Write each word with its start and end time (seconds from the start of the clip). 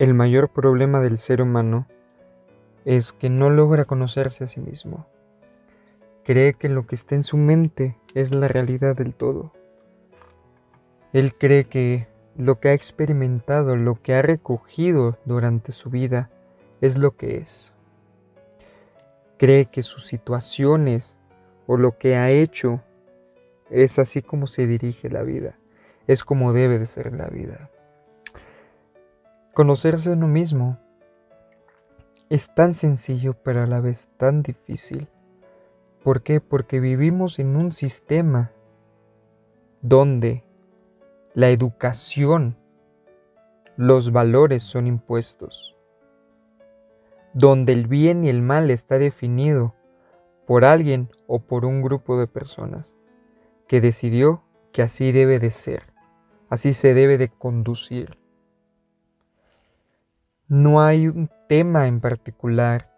El 0.00 0.12
mayor 0.12 0.48
problema 0.48 1.00
del 1.00 1.18
ser 1.18 1.40
humano 1.40 1.86
es 2.84 3.12
que 3.12 3.30
no 3.30 3.48
logra 3.48 3.84
conocerse 3.84 4.42
a 4.42 4.46
sí 4.48 4.58
mismo. 4.60 5.06
Cree 6.24 6.54
que 6.54 6.68
lo 6.68 6.84
que 6.84 6.96
está 6.96 7.14
en 7.14 7.22
su 7.22 7.36
mente 7.36 7.96
es 8.12 8.34
la 8.34 8.48
realidad 8.48 8.96
del 8.96 9.14
todo. 9.14 9.52
Él 11.12 11.36
cree 11.36 11.66
que 11.66 12.08
lo 12.36 12.58
que 12.58 12.70
ha 12.70 12.72
experimentado, 12.72 13.76
lo 13.76 14.02
que 14.02 14.14
ha 14.14 14.22
recogido 14.22 15.16
durante 15.26 15.70
su 15.70 15.90
vida, 15.90 16.28
es 16.80 16.98
lo 16.98 17.16
que 17.16 17.36
es. 17.36 17.72
Cree 19.38 19.66
que 19.66 19.84
sus 19.84 20.08
situaciones 20.08 21.16
o 21.68 21.76
lo 21.76 21.98
que 21.98 22.16
ha 22.16 22.30
hecho 22.30 22.82
es 23.70 24.00
así 24.00 24.22
como 24.22 24.48
se 24.48 24.66
dirige 24.66 25.08
la 25.08 25.22
vida, 25.22 25.56
es 26.08 26.24
como 26.24 26.52
debe 26.52 26.80
de 26.80 26.86
ser 26.86 27.12
la 27.12 27.28
vida. 27.28 27.70
Conocerse 29.54 30.10
a 30.10 30.14
uno 30.14 30.26
mismo 30.26 30.80
es 32.28 32.52
tan 32.52 32.74
sencillo 32.74 33.34
pero 33.44 33.62
a 33.62 33.66
la 33.68 33.80
vez 33.80 34.10
tan 34.16 34.42
difícil. 34.42 35.06
¿Por 36.02 36.24
qué? 36.24 36.40
Porque 36.40 36.80
vivimos 36.80 37.38
en 37.38 37.54
un 37.54 37.70
sistema 37.70 38.50
donde 39.80 40.42
la 41.34 41.50
educación, 41.50 42.58
los 43.76 44.10
valores 44.10 44.64
son 44.64 44.88
impuestos, 44.88 45.76
donde 47.32 47.74
el 47.74 47.86
bien 47.86 48.24
y 48.24 48.30
el 48.30 48.42
mal 48.42 48.72
está 48.72 48.98
definido 48.98 49.76
por 50.48 50.64
alguien 50.64 51.10
o 51.28 51.38
por 51.38 51.64
un 51.64 51.80
grupo 51.80 52.18
de 52.18 52.26
personas 52.26 52.96
que 53.68 53.80
decidió 53.80 54.42
que 54.72 54.82
así 54.82 55.12
debe 55.12 55.38
de 55.38 55.52
ser, 55.52 55.84
así 56.50 56.74
se 56.74 56.92
debe 56.92 57.18
de 57.18 57.28
conducir. 57.28 58.23
No 60.48 60.82
hay 60.82 61.08
un 61.08 61.30
tema 61.48 61.86
en 61.86 62.00
particular 62.00 62.90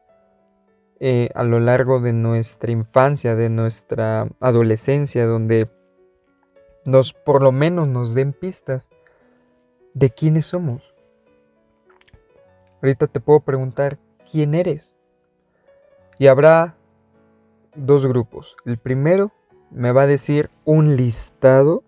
eh, 0.98 1.30
a 1.34 1.44
lo 1.44 1.60
largo 1.60 2.00
de 2.00 2.12
nuestra 2.12 2.72
infancia, 2.72 3.36
de 3.36 3.50
nuestra 3.50 4.28
adolescencia, 4.40 5.26
donde 5.26 5.70
nos 6.84 7.12
por 7.12 7.42
lo 7.42 7.52
menos 7.52 7.86
nos 7.86 8.14
den 8.14 8.32
pistas 8.32 8.90
de 9.94 10.10
quiénes 10.10 10.46
somos. 10.46 10.94
Ahorita 12.82 13.06
te 13.06 13.20
puedo 13.20 13.40
preguntar, 13.40 13.98
¿quién 14.30 14.54
eres? 14.54 14.96
Y 16.18 16.28
habrá 16.28 16.76
dos 17.74 18.06
grupos. 18.06 18.56
El 18.64 18.78
primero 18.78 19.32
me 19.70 19.92
va 19.92 20.02
a 20.02 20.06
decir 20.06 20.50
un 20.64 20.96
listado 20.96 21.84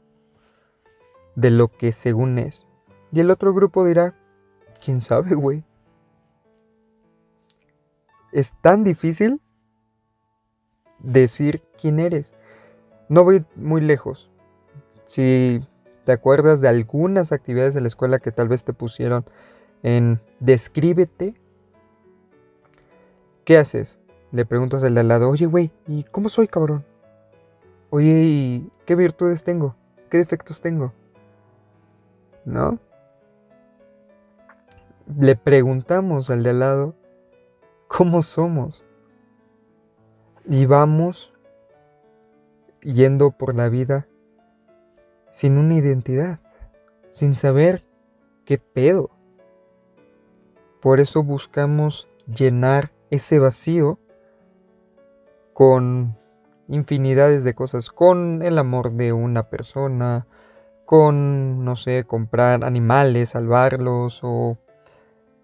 de 1.34 1.50
lo 1.50 1.68
que 1.68 1.92
según 1.92 2.38
es. 2.38 2.66
Y 3.12 3.20
el 3.20 3.30
otro 3.30 3.54
grupo 3.54 3.84
dirá, 3.84 4.17
¿Quién 4.84 5.00
sabe, 5.00 5.34
güey? 5.34 5.64
Es 8.32 8.54
tan 8.60 8.84
difícil 8.84 9.40
decir 10.98 11.62
quién 11.80 11.98
eres. 11.98 12.34
No 13.08 13.24
voy 13.24 13.44
muy 13.56 13.80
lejos. 13.80 14.30
Si 15.06 15.60
te 16.04 16.12
acuerdas 16.12 16.60
de 16.60 16.68
algunas 16.68 17.32
actividades 17.32 17.74
de 17.74 17.80
la 17.80 17.88
escuela 17.88 18.18
que 18.18 18.32
tal 18.32 18.48
vez 18.48 18.64
te 18.64 18.72
pusieron 18.72 19.24
en 19.82 20.20
descríbete, 20.40 21.34
¿qué 23.44 23.56
haces? 23.56 23.98
Le 24.30 24.44
preguntas 24.44 24.82
al 24.84 24.94
de 24.94 25.00
al 25.00 25.08
lado, 25.08 25.30
oye, 25.30 25.46
güey, 25.46 25.72
¿y 25.86 26.04
cómo 26.04 26.28
soy, 26.28 26.48
cabrón? 26.48 26.84
Oye, 27.90 28.22
¿y 28.24 28.70
qué 28.84 28.94
virtudes 28.94 29.42
tengo? 29.42 29.74
¿Qué 30.10 30.18
defectos 30.18 30.60
tengo? 30.60 30.92
¿No? 32.44 32.78
Le 35.16 35.36
preguntamos 35.36 36.30
al 36.30 36.42
de 36.42 36.50
al 36.50 36.58
lado 36.60 36.94
cómo 37.86 38.22
somos. 38.22 38.84
Y 40.46 40.66
vamos 40.66 41.32
yendo 42.80 43.30
por 43.30 43.54
la 43.54 43.68
vida 43.68 44.06
sin 45.30 45.58
una 45.58 45.74
identidad, 45.74 46.40
sin 47.10 47.34
saber 47.34 47.84
qué 48.44 48.58
pedo. 48.58 49.10
Por 50.80 51.00
eso 51.00 51.22
buscamos 51.22 52.08
llenar 52.26 52.92
ese 53.10 53.38
vacío 53.38 53.98
con 55.52 56.16
infinidades 56.68 57.44
de 57.44 57.54
cosas, 57.54 57.90
con 57.90 58.42
el 58.42 58.58
amor 58.58 58.92
de 58.92 59.12
una 59.12 59.50
persona, 59.50 60.26
con, 60.84 61.64
no 61.64 61.76
sé, 61.76 62.04
comprar 62.04 62.64
animales, 62.64 63.30
salvarlos 63.30 64.20
o 64.22 64.58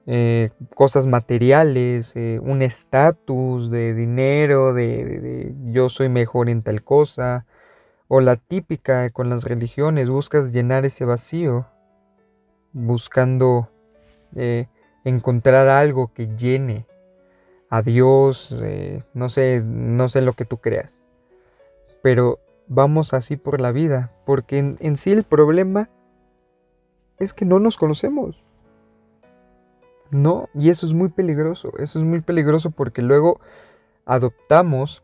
eh, 0.06 0.50
cosas 0.74 1.06
materiales, 1.06 2.14
eh, 2.14 2.38
un 2.42 2.60
estatus 2.60 3.70
de 3.70 3.94
dinero, 3.94 4.74
de, 4.74 5.54
yo 5.72 5.88
soy 5.88 6.10
mejor 6.10 6.50
en 6.50 6.62
tal 6.62 6.84
cosa, 6.84 7.46
o 8.06 8.20
la 8.20 8.36
típica 8.36 9.08
con 9.10 9.30
las 9.30 9.44
religiones, 9.44 10.10
buscas 10.10 10.52
llenar 10.52 10.84
ese 10.84 11.06
vacío, 11.06 11.66
buscando 12.72 13.70
eh, 14.36 14.66
encontrar 15.04 15.68
algo 15.68 16.12
que 16.12 16.28
llene 16.36 16.86
a 17.70 17.80
Dios, 17.80 18.54
no 19.14 19.28
sé, 19.30 19.62
no 19.64 20.08
sé 20.08 20.20
lo 20.20 20.34
que 20.34 20.44
tú 20.44 20.58
creas, 20.58 21.00
pero 22.02 22.40
vamos 22.68 23.14
así 23.14 23.36
por 23.36 23.60
la 23.60 23.72
vida, 23.72 24.12
porque 24.26 24.58
en 24.58 24.96
sí 24.96 25.12
el 25.12 25.24
problema 25.24 25.88
es 27.18 27.32
que 27.32 27.46
no 27.46 27.58
nos 27.58 27.78
conocemos. 27.78 28.43
No, 30.10 30.48
y 30.54 30.70
eso 30.70 30.86
es 30.86 30.92
muy 30.92 31.08
peligroso, 31.08 31.72
eso 31.78 31.98
es 31.98 32.04
muy 32.04 32.20
peligroso 32.20 32.70
porque 32.70 33.02
luego 33.02 33.40
adoptamos 34.04 35.02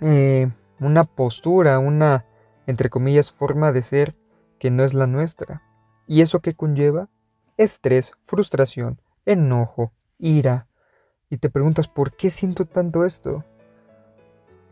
eh, 0.00 0.50
una 0.80 1.04
postura, 1.04 1.78
una, 1.78 2.26
entre 2.66 2.90
comillas, 2.90 3.32
forma 3.32 3.72
de 3.72 3.82
ser 3.82 4.14
que 4.58 4.70
no 4.70 4.84
es 4.84 4.94
la 4.94 5.06
nuestra. 5.06 5.62
¿Y 6.06 6.20
eso 6.20 6.40
qué 6.40 6.54
conlleva? 6.54 7.08
Estrés, 7.56 8.12
frustración, 8.20 9.00
enojo, 9.24 9.92
ira. 10.18 10.66
Y 11.30 11.38
te 11.38 11.48
preguntas, 11.48 11.88
¿por 11.88 12.14
qué 12.14 12.30
siento 12.30 12.66
tanto 12.66 13.04
esto? 13.04 13.44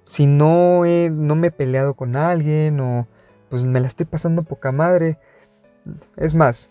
Si 0.07 0.27
no, 0.27 0.85
he, 0.85 1.11
no 1.11 1.37
me 1.37 1.47
he 1.49 1.51
peleado 1.51 1.95
con 1.95 2.17
alguien 2.17 2.81
o 2.81 3.07
pues 3.49 3.65
me 3.65 3.81
la 3.81 3.87
estoy 3.87 4.07
pasando 4.07 4.43
poca 4.43 4.73
madre. 4.73 5.19
Es 6.17 6.35
más, 6.35 6.71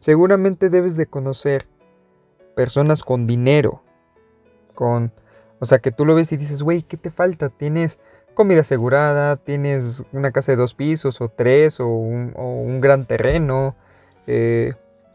seguramente 0.00 0.68
debes 0.68 0.96
de 0.96 1.06
conocer 1.06 1.66
personas 2.56 3.04
con 3.04 3.26
dinero, 3.26 3.82
con, 4.74 5.12
o 5.60 5.66
sea, 5.66 5.78
que 5.78 5.92
tú 5.92 6.06
lo 6.06 6.14
ves 6.14 6.32
y 6.32 6.38
dices, 6.38 6.62
güey, 6.62 6.82
¿qué 6.82 6.96
te 6.96 7.10
falta? 7.12 7.50
Tienes 7.50 8.00
comida 8.34 8.62
asegurada, 8.62 9.36
tienes 9.36 10.04
una 10.12 10.32
casa 10.32 10.52
de 10.52 10.56
dos 10.56 10.74
pisos 10.74 11.20
o 11.20 11.28
tres 11.28 11.80
o 11.80 11.86
un, 11.86 12.80
gran 12.80 13.06
terreno, 13.06 13.76
eh, 14.26 14.72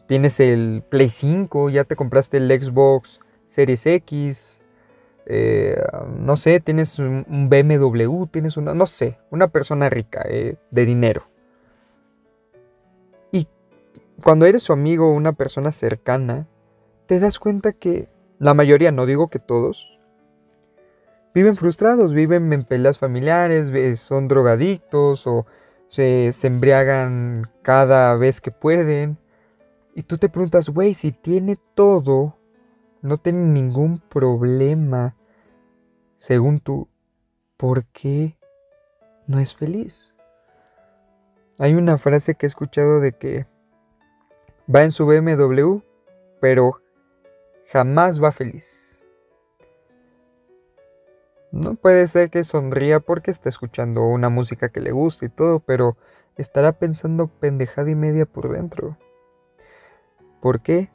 tienes 0.07 0.40
el 0.40 0.84
Play 0.88 1.09
5, 1.09 1.72
ya 1.72 1.84
te 1.84 1.96
compraste 1.96 2.38
el 2.38 2.47
Xbox 2.50 3.19
Series 3.47 3.85
X, 3.88 4.62
eh, 5.25 5.81
no 6.19 6.38
sé, 6.38 6.59
tienes 6.59 7.00
un, 7.00 7.50
BMW, 7.50 8.25
tienes 8.25 8.56
una, 8.56 8.75
no 8.75 8.85
sé, 8.85 9.18
una 9.31 9.47
persona 9.47 9.90
rica 9.90 10.23
eh, 10.29 10.58
de 10.69 10.85
dinero. 10.85 11.28
Y 13.31 13.47
cuando 14.23 14.46
eres 14.46 14.62
su 14.62 14.73
amigo, 14.73 15.12
una 15.12 15.34
persona 15.34 15.72
cercana, 15.72 16.47
te 17.11 17.19
das 17.19 17.39
cuenta 17.39 17.73
que 17.73 18.07
la 18.39 18.53
mayoría, 18.53 18.94
no 18.94 19.05
digo 19.05 19.29
que 19.29 19.39
todos, 19.39 19.99
viven 21.33 21.57
frustrados, 21.57 22.13
viven 22.13 22.53
en 22.53 22.63
peleas 22.63 22.99
familiares, 22.99 23.99
son 23.99 24.29
drogadictos 24.29 25.27
o 25.27 25.45
se, 25.89 26.31
embriagan 26.44 27.51
cada 27.63 28.16
vez 28.16 28.39
que 28.39 28.51
pueden. 28.51 29.17
Y 29.94 30.03
tú 30.03 30.17
te 30.17 30.29
preguntas, 30.29 30.69
güey, 30.69 30.94
si 30.94 31.11
tiene 31.11 31.58
todo, 31.75 32.37
no 33.02 33.17
tiene 33.17 33.41
ningún 33.41 33.99
problema, 33.99 35.17
según 36.16 36.61
tú, 36.61 36.87
¿por 37.57 37.84
qué 37.87 38.37
no 39.28 39.40
es 39.40 39.53
feliz? 39.53 40.16
Hay 41.59 41.73
una 41.73 41.97
frase 41.97 42.35
que 42.35 42.46
he 42.46 42.47
escuchado 42.47 43.02
de 43.02 43.11
que 43.11 43.47
va 44.73 44.85
en 44.85 44.91
su 44.91 45.05
BMW, 45.05 45.81
pero 46.40 46.81
jamás 47.72 48.22
va 48.22 48.32
feliz. 48.32 49.02
No 51.52 51.76
puede 51.76 52.08
ser 52.08 52.29
que 52.29 52.44
sonría 52.44 53.00
porque 53.00 53.32
está 53.32 53.50
escuchando 53.50 54.03
una 54.03 54.29
música 54.29 54.70
que 54.70 54.79
le 54.79 54.91
gusta 54.91 55.26
y 55.26 55.29
todo, 55.29 55.59
pero 55.59 55.97
estará 56.38 56.73
pensando 56.73 57.28
pendejada 57.28 57.90
y 57.90 57.96
media 57.96 58.26
por 58.26 58.52
dentro. 58.52 58.97
¿Por 60.41 60.62
qué? 60.62 60.90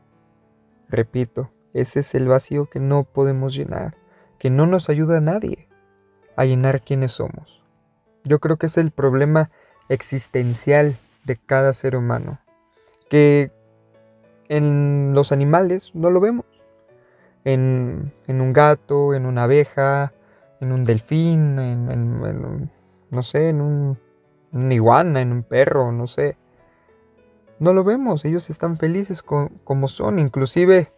Repito, 0.88 1.50
ese 1.75 2.00
es 2.00 2.14
el 2.14 2.26
vacío 2.26 2.67
que 2.67 2.81
no 2.81 3.05
podemos 3.05 3.55
llenar, 3.55 3.96
que 4.38 4.50
no 4.50 4.67
nos 4.67 4.88
ayuda 4.88 5.19
a 5.19 5.20
nadie 5.20 5.69
a 6.37 6.44
llenar 6.44 6.82
quienes 6.82 7.12
somos. 7.12 7.62
Yo 8.25 8.38
creo 8.40 8.56
que 8.56 8.67
es 8.67 8.76
el 8.76 8.90
problema 8.90 9.50
existencial 9.88 10.99
de 11.25 11.37
cada 11.37 11.72
ser 11.72 11.96
humano, 11.96 12.40
que 13.08 13.52
en 14.49 15.12
los 15.14 15.32
animales 15.32 15.93
no 15.94 16.11
lo 16.11 16.20
vemos. 16.20 16.56
En, 17.46 18.12
un 18.28 18.52
gato, 18.52 19.14
en 19.14 19.25
una 19.25 19.44
abeja, 19.44 20.12
en 20.60 20.72
un 20.72 20.84
delfín, 20.84 21.58
en, 21.58 22.70
no 23.10 23.22
sé, 23.22 23.50
en 23.50 23.60
un, 23.60 23.98
una 24.52 24.75
iguana, 24.75 25.20
en 25.20 25.32
un 25.32 25.43
perro, 25.43 25.93
no 25.93 26.06
sé. 26.06 26.37
No 27.58 27.72
lo 27.72 27.84
vemos, 27.84 28.25
ellos 28.25 28.50
están 28.50 28.76
felices 28.76 29.22
como 29.22 29.88
son, 29.88 30.19
inclusive 30.19 30.93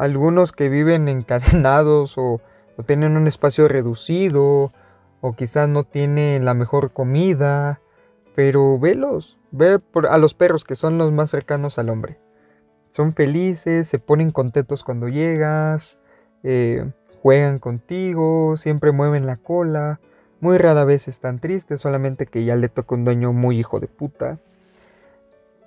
algunos 0.00 0.52
que 0.52 0.70
viven 0.70 1.08
encadenados 1.08 2.14
o, 2.16 2.40
tienen 2.86 3.18
un 3.18 3.26
espacio 3.26 3.68
reducido 3.68 4.72
o 5.20 5.32
quizás 5.36 5.68
no 5.68 5.84
tienen 5.84 6.46
la 6.46 6.54
mejor 6.54 6.92
comida, 6.92 7.82
pero 8.34 8.78
velos, 8.78 9.38
ve 9.50 9.78
a 10.08 10.16
los 10.16 10.32
perros 10.32 10.64
que 10.64 10.76
son 10.76 10.96
los 10.96 11.12
más 11.12 11.28
cercanos 11.28 11.78
al 11.78 11.90
hombre. 11.90 12.18
Son 12.90 13.14
felices, 13.14 13.86
se 13.86 13.98
ponen 13.98 14.30
contentos 14.30 14.82
cuando 14.82 15.08
llegas, 15.08 15.98
eh, 16.42 16.90
juegan 17.22 17.58
contigo, 17.58 18.56
siempre 18.56 18.92
mueven 18.92 19.26
la 19.26 19.36
cola, 19.36 20.00
muy 20.40 20.58
rara 20.58 20.84
vez 20.84 21.06
están 21.06 21.38
tristes, 21.38 21.80
solamente 21.80 22.26
que 22.26 22.44
ya 22.44 22.56
le 22.56 22.68
toca 22.68 22.94
un 22.94 23.04
dueño 23.04 23.32
muy 23.32 23.58
hijo 23.58 23.78
de 23.78 23.86
puta. 23.86 24.40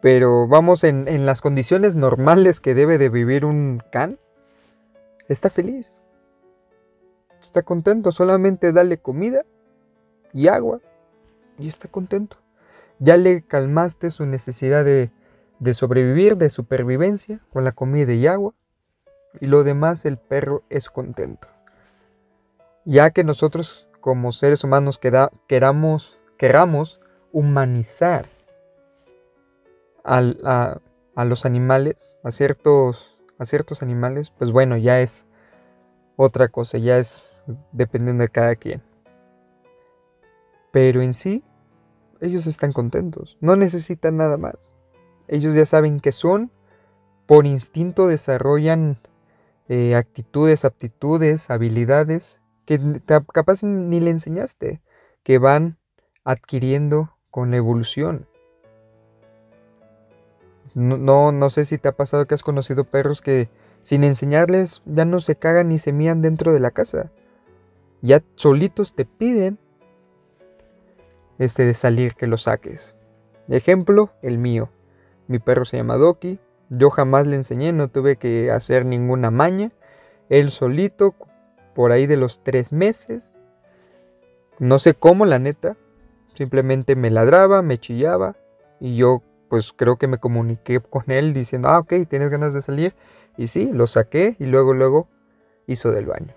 Pero 0.01 0.47
vamos, 0.47 0.83
en, 0.83 1.25
las 1.25 1.41
condiciones 1.41 1.95
normales 1.95 2.59
que 2.59 2.75
debe 2.75 2.97
de 2.97 3.07
vivir 3.07 3.45
un 3.45 3.81
can, 3.91 4.19
está 5.29 5.49
feliz. 5.49 5.95
Está 7.41 7.61
contento, 7.61 8.11
solamente 8.11 8.73
dale 8.73 8.97
comida 8.97 9.45
y 10.33 10.47
agua 10.49 10.81
y 11.57 11.67
está 11.67 11.87
contento. 11.87 12.37
Ya 12.99 13.15
le 13.15 13.43
calmaste 13.43 14.11
su 14.11 14.25
necesidad 14.25 14.83
de, 14.83 15.11
de 15.63 15.73
sobrevivir, 15.73 16.35
de 16.35 16.49
supervivencia 16.49 17.39
con 17.49 17.63
la 17.63 17.71
comida 17.71 18.11
y 18.11 18.27
agua 18.27 18.53
y 19.39 19.47
lo 19.47 19.63
demás 19.63 20.03
el 20.03 20.17
perro 20.17 20.63
es 20.69 20.89
contento. 20.89 21.47
Ya 22.83 23.11
que 23.11 23.23
nosotros 23.23 23.87
como 24.01 24.33
seres 24.33 24.65
humanos 24.65 24.99
queramos, 25.47 26.19
queramos 26.37 26.99
humanizar 27.31 28.27
a, 30.03 30.81
los 31.15 31.45
animales, 31.45 32.17
a 32.25 32.31
ciertos, 32.31 33.17
a 33.39 33.45
ciertos 33.45 33.81
animales, 33.81 34.31
pues 34.31 34.51
bueno, 34.51 34.75
ya 34.75 34.99
es 34.99 35.27
otra 36.17 36.49
cosa, 36.49 36.77
ya 36.77 36.97
es 36.97 37.41
dependiendo 37.71 38.23
de 38.23 38.29
cada 38.29 38.57
quien. 38.57 38.83
Pero 40.73 41.01
en 41.01 41.13
sí, 41.13 41.41
ellos 42.19 42.47
están 42.47 42.73
contentos, 42.73 43.37
no 43.39 43.55
necesitan 43.55 44.17
nada 44.17 44.35
más. 44.35 44.75
Ellos 45.27 45.55
ya 45.55 45.65
saben 45.65 45.99
que 45.99 46.11
son, 46.11 46.51
por 47.25 47.45
instinto 47.45 48.07
desarrollan 48.07 48.99
eh, 49.69 49.95
actitudes, 49.95 50.65
aptitudes, 50.65 51.49
habilidades 51.49 52.39
que 52.65 52.79
capaz 53.31 53.63
ni 53.63 53.99
le 53.99 54.11
enseñaste, 54.11 54.81
que 55.23 55.37
van 55.37 55.77
adquiriendo 56.23 57.17
con 57.29 57.51
la 57.51 57.57
evolución. 57.57 58.27
No, 60.73 61.31
no, 61.31 61.49
sé 61.49 61.65
si 61.65 61.77
te 61.77 61.87
ha 61.87 61.95
pasado 61.95 62.25
que 62.25 62.33
has 62.33 62.43
conocido 62.43 62.85
perros 62.85 63.21
que 63.21 63.49
sin 63.81 64.03
enseñarles 64.03 64.81
ya 64.85 65.05
no 65.05 65.19
se 65.19 65.35
cagan 65.35 65.69
ni 65.69 65.77
se 65.77 65.93
mían 65.93 66.21
dentro 66.21 66.51
de 66.51 66.59
la 66.59 66.71
casa. 66.71 67.11
Ya 68.01 68.23
solitos 68.35 68.95
te 68.95 69.05
piden 69.05 69.59
este 71.37 71.65
de 71.65 71.73
salir 71.73 72.15
que 72.15 72.27
lo 72.27 72.37
saques. 72.37 72.95
Ejemplo, 73.49 74.11
el 74.21 74.37
mío. 74.37 74.69
Mi 75.33 75.39
perro 75.39 75.65
se 75.65 75.77
llama 75.77 75.97
Doki. 75.97 76.39
Yo 76.69 76.91
jamás 76.91 77.25
le 77.25 77.35
enseñé, 77.35 77.73
no 77.73 77.87
tuve 77.87 78.17
que 78.17 78.51
hacer 78.51 78.85
ninguna 78.85 79.31
maña. 79.31 79.71
Él 80.29 80.51
solito, 80.51 81.15
por 81.73 81.91
ahí 81.91 82.05
de 82.05 82.17
los 82.17 82.43
tres 82.43 82.71
meses. 82.71 83.41
No 84.59 84.77
sé 84.77 84.93
cómo, 84.93 85.25
la 85.25 85.39
neta. 85.39 85.75
Simplemente 86.35 86.95
me 86.95 87.09
ladraba, 87.09 87.63
me 87.63 87.79
chillaba. 87.79 88.35
Y 88.79 88.95
yo 88.95 89.23
pues 89.49 89.73
creo 89.75 89.97
que 89.97 90.05
me 90.05 90.19
comuniqué 90.19 90.79
con 90.81 91.09
él 91.09 91.33
diciendo, 91.33 91.69
ah, 91.69 91.79
ok, 91.79 91.93
tienes 92.07 92.29
ganas 92.29 92.53
de 92.53 92.61
salir. 92.61 92.93
Y 93.35 93.47
sí, 93.47 93.71
lo 93.73 93.87
saqué 93.87 94.35
y 94.37 94.45
luego, 94.45 94.75
luego 94.75 95.07
hizo 95.65 95.89
del 95.89 96.05
baño. 96.05 96.35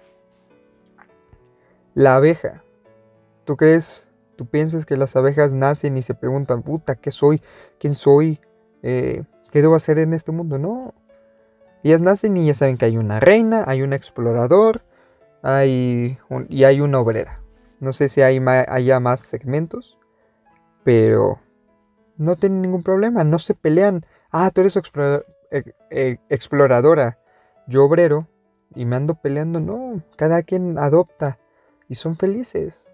La 1.92 2.16
abeja. 2.16 2.64
¿Tú 3.44 3.58
crees, 3.58 4.08
tú 4.36 4.46
piensas 4.46 4.86
que 4.86 4.96
las 4.96 5.16
abejas 5.16 5.52
nacen 5.52 5.98
y 5.98 6.02
se 6.02 6.14
preguntan, 6.14 6.62
puta, 6.62 6.94
¿qué 6.94 7.10
soy? 7.10 7.42
¿Quién 7.78 7.92
soy? 7.92 8.40
Eh, 8.88 9.24
¿Qué 9.50 9.62
debo 9.62 9.74
hacer 9.74 9.98
en 9.98 10.12
este 10.12 10.30
mundo? 10.30 10.58
No. 10.58 10.94
Ellas 11.82 12.00
nacen 12.00 12.36
y 12.36 12.46
ya 12.46 12.54
saben 12.54 12.76
que 12.76 12.84
hay 12.84 12.96
una 12.96 13.18
reina, 13.18 13.64
hay 13.66 13.82
un 13.82 13.92
explorador, 13.92 14.82
hay 15.42 16.18
y 16.48 16.62
hay 16.62 16.80
una 16.80 17.00
obrera. 17.00 17.40
No 17.80 17.92
sé 17.92 18.08
si 18.08 18.22
hay 18.22 18.40
haya 18.46 19.00
más 19.00 19.22
segmentos, 19.22 19.98
pero 20.84 21.40
no 22.16 22.36
tienen 22.36 22.62
ningún 22.62 22.84
problema, 22.84 23.24
no 23.24 23.40
se 23.40 23.54
pelean. 23.54 24.06
Ah, 24.30 24.52
tú 24.52 24.60
eres 24.60 24.80
e, 25.50 25.64
e, 25.90 26.18
exploradora, 26.28 27.18
yo 27.66 27.84
obrero, 27.84 28.28
y 28.72 28.84
me 28.84 28.94
ando 28.94 29.16
peleando. 29.16 29.58
No, 29.58 30.00
cada 30.16 30.44
quien 30.44 30.78
adopta 30.78 31.40
y 31.88 31.96
son 31.96 32.14
felices. 32.14 32.86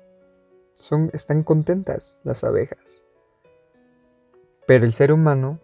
Son, 0.79 1.11
están 1.13 1.43
contentas 1.43 2.19
las 2.25 2.45
abejas. 2.45 3.05
Pero 4.67 4.87
el 4.87 4.95
ser 4.95 5.13
humano 5.13 5.61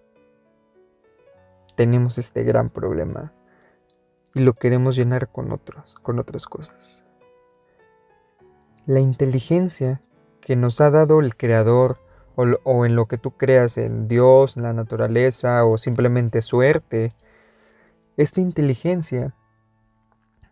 tenemos 1.79 2.19
este 2.19 2.43
gran 2.43 2.71
problema 2.71 3.33
y 4.35 4.41
lo 4.41 4.55
queremos 4.55 4.97
llenar 4.97 5.29
con 5.29 5.53
otros, 5.53 5.95
con 6.03 6.19
otras 6.19 6.47
cosas. 6.47 7.05
La 8.85 8.99
inteligencia 8.99 10.03
que 10.41 10.57
nos 10.57 10.81
ha 10.81 10.91
dado 10.91 11.21
el 11.21 11.37
creador 11.37 12.01
o, 12.35 12.85
en 12.85 12.97
lo 12.97 13.07
que 13.07 13.17
tú 13.17 13.37
creas, 13.37 13.79
en 13.79 14.09
Dios, 14.09 14.57
en 14.57 14.65
la 14.65 14.73
naturaleza 14.73 15.65
o 15.65 15.79
simplemente 15.79 16.43
suerte, 16.43 17.13
esta 18.17 18.41
inteligencia 18.41 19.37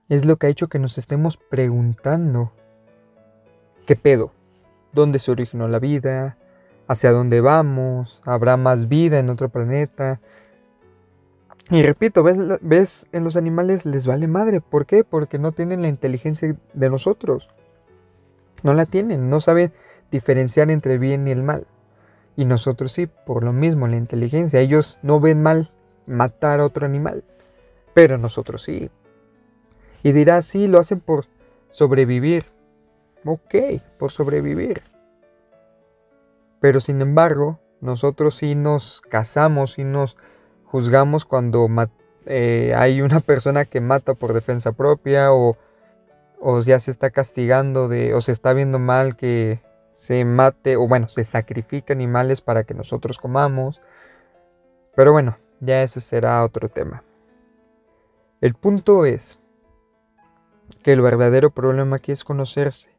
es 0.09 0.27
lo 0.27 0.37
que 0.37 0.47
ha 0.47 0.51
hecho 0.51 0.69
que 0.69 0.79
nos 0.79 0.97
estemos 0.97 1.39
preguntando, 1.39 2.53
¿qué 3.85 3.97
pedo? 3.97 4.31
¿Dónde 4.93 5.19
se 5.19 5.33
originó 5.33 5.67
la 5.67 5.81
vida? 5.81 6.39
¿Hacia 6.87 7.11
dónde 7.11 7.41
vamos? 7.41 8.23
¿Habrá 8.25 8.57
más 8.57 8.87
vida 8.87 9.19
en 9.19 9.29
otro 9.29 9.49
planeta? 9.49 10.21
Y 11.71 11.83
repito, 11.83 12.23
¿ves, 12.23 12.39
¿ves? 12.61 13.07
En 13.13 13.25
los 13.25 13.37
animales 13.37 13.87
les 13.87 14.07
vale 14.07 14.29
madre. 14.29 14.61
¿Por 14.61 14.87
qué? 14.87 15.03
Porque 15.03 15.39
no 15.39 15.53
tienen 15.53 15.83
la 15.83 15.89
inteligencia 15.89 16.57
de 16.73 16.91
nosotros. 16.91 17.49
No 18.63 18.73
la 18.73 18.87
tienen, 18.87 19.29
no 19.31 19.41
saben 19.41 19.73
diferenciar 20.11 20.71
entre 20.71 20.95
el 20.95 20.99
bien 20.99 21.27
y 21.27 21.33
el 21.33 21.43
mal. 21.43 21.67
Y 22.37 22.45
nosotros 22.45 22.93
sí, 22.93 23.07
por 23.07 23.43
lo 23.43 23.53
mismo, 23.53 23.89
la 23.89 23.97
inteligencia. 23.97 24.61
Ellos 24.61 24.99
no 25.03 25.21
ven 25.21 25.43
mal 25.43 25.73
matar 26.07 26.61
a 26.61 26.65
otro 26.65 26.87
animal, 26.87 27.25
pero 27.95 28.19
nosotros 28.19 28.63
sí. 28.63 28.91
Y 30.03 30.13
dirás, 30.13 30.45
sí, 30.45 30.69
lo 30.69 30.79
hacen 30.79 31.01
por 31.01 31.27
sobrevivir. 31.71 32.45
Ok, 33.25 33.55
por 33.99 34.13
sobrevivir. 34.13 34.83
Pero 36.61 36.81
sin 36.81 37.01
embargo, 37.01 37.59
nosotros 37.81 38.37
sí 38.37 38.55
nos 38.55 39.01
casamos 39.01 39.79
y 39.79 39.85
nos 39.85 40.17
juzgamos 40.67 41.25
cuando 41.25 41.69
eh, 42.27 42.75
hay 42.77 43.01
una 43.01 43.21
persona 43.21 43.65
que 43.65 43.81
mata 43.81 44.15
por 44.15 44.33
defensa 44.33 44.73
propia 44.73 45.33
o, 45.33 45.57
o 46.41 46.61
ya 46.61 46.79
se 46.81 46.91
está 46.91 47.11
castigando 47.11 47.89
de, 47.89 48.15
o 48.15 48.21
se 48.21 48.33
está 48.33 48.53
viendo 48.53 48.79
mal 48.79 49.17
que 49.17 49.63
se 49.93 50.25
mate 50.25 50.77
o 50.77 50.87
bueno, 50.87 51.09
se 51.09 51.25
sacrifica 51.25 51.95
animales 51.95 52.41
para 52.41 52.65
que 52.65 52.75
nosotros 52.75 53.19
comamos. 53.19 53.81
Pero 54.95 55.13
bueno, 55.13 55.39
ya 55.61 55.83
eso 55.83 56.01
será 56.01 56.45
otro 56.45 56.69
tema. 56.69 57.03
El 58.41 58.55
punto 58.55 59.07
es 59.07 59.41
que 60.83 60.93
el 60.93 61.01
verdadero 61.01 61.51
problema 61.51 61.97
aquí 61.97 62.13
es 62.13 62.25
conocerse. 62.25 62.91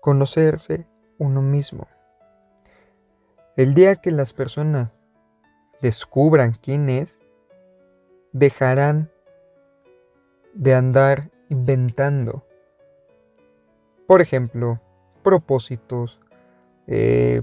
Conocerse 0.00 0.86
uno 1.18 1.42
mismo. 1.42 1.86
El 3.56 3.74
día 3.74 3.96
que 3.96 4.10
las 4.10 4.32
personas 4.32 4.97
descubran 5.80 6.52
quién 6.60 6.88
es, 6.88 7.20
dejarán 8.32 9.10
de 10.54 10.74
andar 10.74 11.30
inventando 11.48 12.44
por 14.08 14.22
ejemplo, 14.22 14.80
propósitos, 15.22 16.18
eh, 16.86 17.42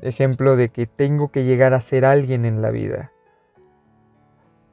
ejemplo 0.00 0.56
de 0.56 0.68
que 0.68 0.88
tengo 0.88 1.30
que 1.30 1.44
llegar 1.44 1.74
a 1.74 1.80
ser 1.80 2.04
alguien 2.04 2.44
en 2.44 2.60
la 2.60 2.72
vida. 2.72 3.12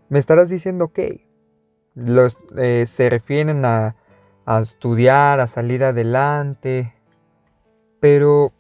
Me 0.10 0.18
estarás 0.18 0.50
diciendo, 0.50 0.88
que 0.88 1.28
los, 1.94 2.40
eh, 2.58 2.86
se 2.88 3.12
refieren 3.12 3.64
a, 3.64 3.96
a 4.48 4.60
estudiar, 4.60 5.40
a 5.40 5.46
salir 5.46 5.84
adelante, 5.84 6.96
pero 8.00 8.52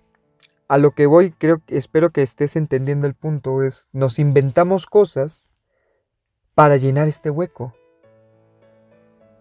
a 0.69 0.77
lo 0.77 0.91
que 0.91 1.07
voy, 1.07 1.31
creo 1.31 1.61
espero 1.67 2.11
que 2.11 2.21
estés 2.21 2.55
entendiendo 2.55 3.07
el 3.07 3.15
punto, 3.15 3.63
es 3.63 3.89
nos 3.91 4.19
inventamos 4.19 4.85
cosas 4.85 5.49
para 6.53 6.77
llenar 6.77 7.07
este 7.07 7.31
hueco. 7.31 7.73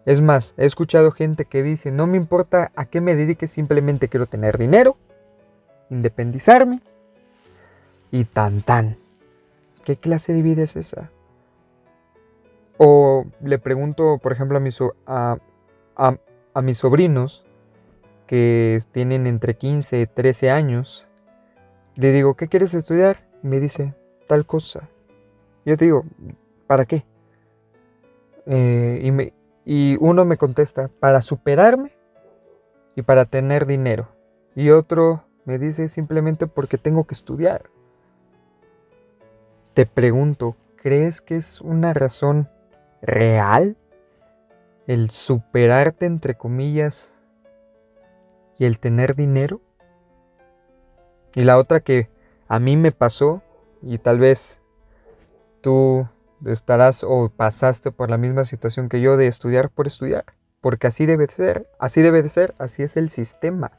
Es 0.06 0.22
más, 0.22 0.54
he 0.56 0.64
escuchado 0.64 1.12
gente 1.12 1.44
que 1.44 1.62
dice, 1.62 1.92
no 1.92 2.06
me 2.06 2.16
importa 2.16 2.72
a 2.76 2.86
qué 2.86 3.02
me 3.02 3.14
dedique, 3.14 3.46
simplemente 3.46 4.08
quiero 4.08 4.26
tener 4.26 4.56
dinero, 4.56 4.96
independizarme 5.90 6.80
y 8.10 8.24
tan 8.24 8.62
tan. 8.62 8.96
¿Qué 9.84 9.96
clase 9.96 10.32
de 10.32 10.40
vida 10.40 10.62
es 10.62 10.76
esa? 10.76 11.10
O 12.78 13.26
le 13.42 13.58
pregunto, 13.58 14.16
por 14.16 14.32
ejemplo, 14.32 14.56
a 14.56 14.62
mis 16.62 16.78
sobrinos 16.78 17.44
que 18.26 18.80
tienen 18.92 19.26
entre 19.26 19.58
15 19.58 20.00
y 20.00 20.06
13 20.06 20.50
años, 20.50 21.07
le 21.98 22.12
digo, 22.12 22.34
¿qué 22.34 22.46
quieres 22.46 22.74
estudiar? 22.74 23.28
Me 23.42 23.58
dice, 23.58 23.92
tal 24.28 24.46
cosa. 24.46 24.88
Yo 25.64 25.76
te 25.76 25.86
digo, 25.86 26.04
¿para 26.68 26.86
qué? 26.86 27.04
Eh, 28.46 29.32
y 29.64 29.96
uno 29.96 30.24
me 30.24 30.36
contesta, 30.36 30.88
para 31.00 31.20
superarme 31.22 31.90
y 32.94 33.02
para 33.02 33.24
tener 33.24 33.66
dinero. 33.66 34.08
Y 34.54 34.70
otro 34.70 35.24
me 35.44 35.58
dice 35.58 35.88
simplemente 35.88 36.46
porque 36.46 36.78
tengo 36.78 37.04
que 37.04 37.14
estudiar. 37.14 37.68
Te 39.74 39.84
pregunto, 39.84 40.56
¿crees 40.76 41.20
que 41.20 41.34
es 41.34 41.60
una 41.60 41.94
razón 41.94 42.48
real 43.02 43.76
el 44.86 45.10
superarte 45.10 46.06
entre 46.06 46.36
comillas 46.36 47.12
y 48.56 48.66
el 48.66 48.78
tener 48.78 49.16
dinero? 49.16 49.60
Y 51.38 51.44
la 51.44 51.56
otra 51.56 51.78
que 51.78 52.10
a 52.48 52.58
mí 52.58 52.76
me 52.76 52.90
pasó 52.90 53.42
y 53.80 53.98
tal 53.98 54.18
vez 54.18 54.60
tú 55.60 56.08
estarás 56.44 57.04
o 57.04 57.28
pasaste 57.28 57.92
por 57.92 58.10
la 58.10 58.18
misma 58.18 58.44
situación 58.44 58.88
que 58.88 59.00
yo 59.00 59.16
de 59.16 59.28
estudiar 59.28 59.70
por 59.70 59.86
estudiar, 59.86 60.24
porque 60.60 60.88
así 60.88 61.06
debe 61.06 61.28
ser, 61.28 61.70
así 61.78 62.02
debe 62.02 62.24
de 62.24 62.28
ser, 62.28 62.56
así 62.58 62.82
es 62.82 62.96
el 62.96 63.08
sistema. 63.08 63.70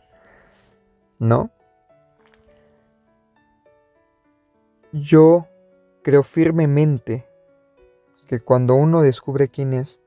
¿No? 1.19 1.51
Yo 4.93 5.45
creo 6.01 6.23
firmemente 6.23 7.27
que 8.29 8.39
cuando 8.39 8.75
uno 8.75 9.01
descubre 9.01 9.49
quién 9.49 9.73
es, 9.73 9.99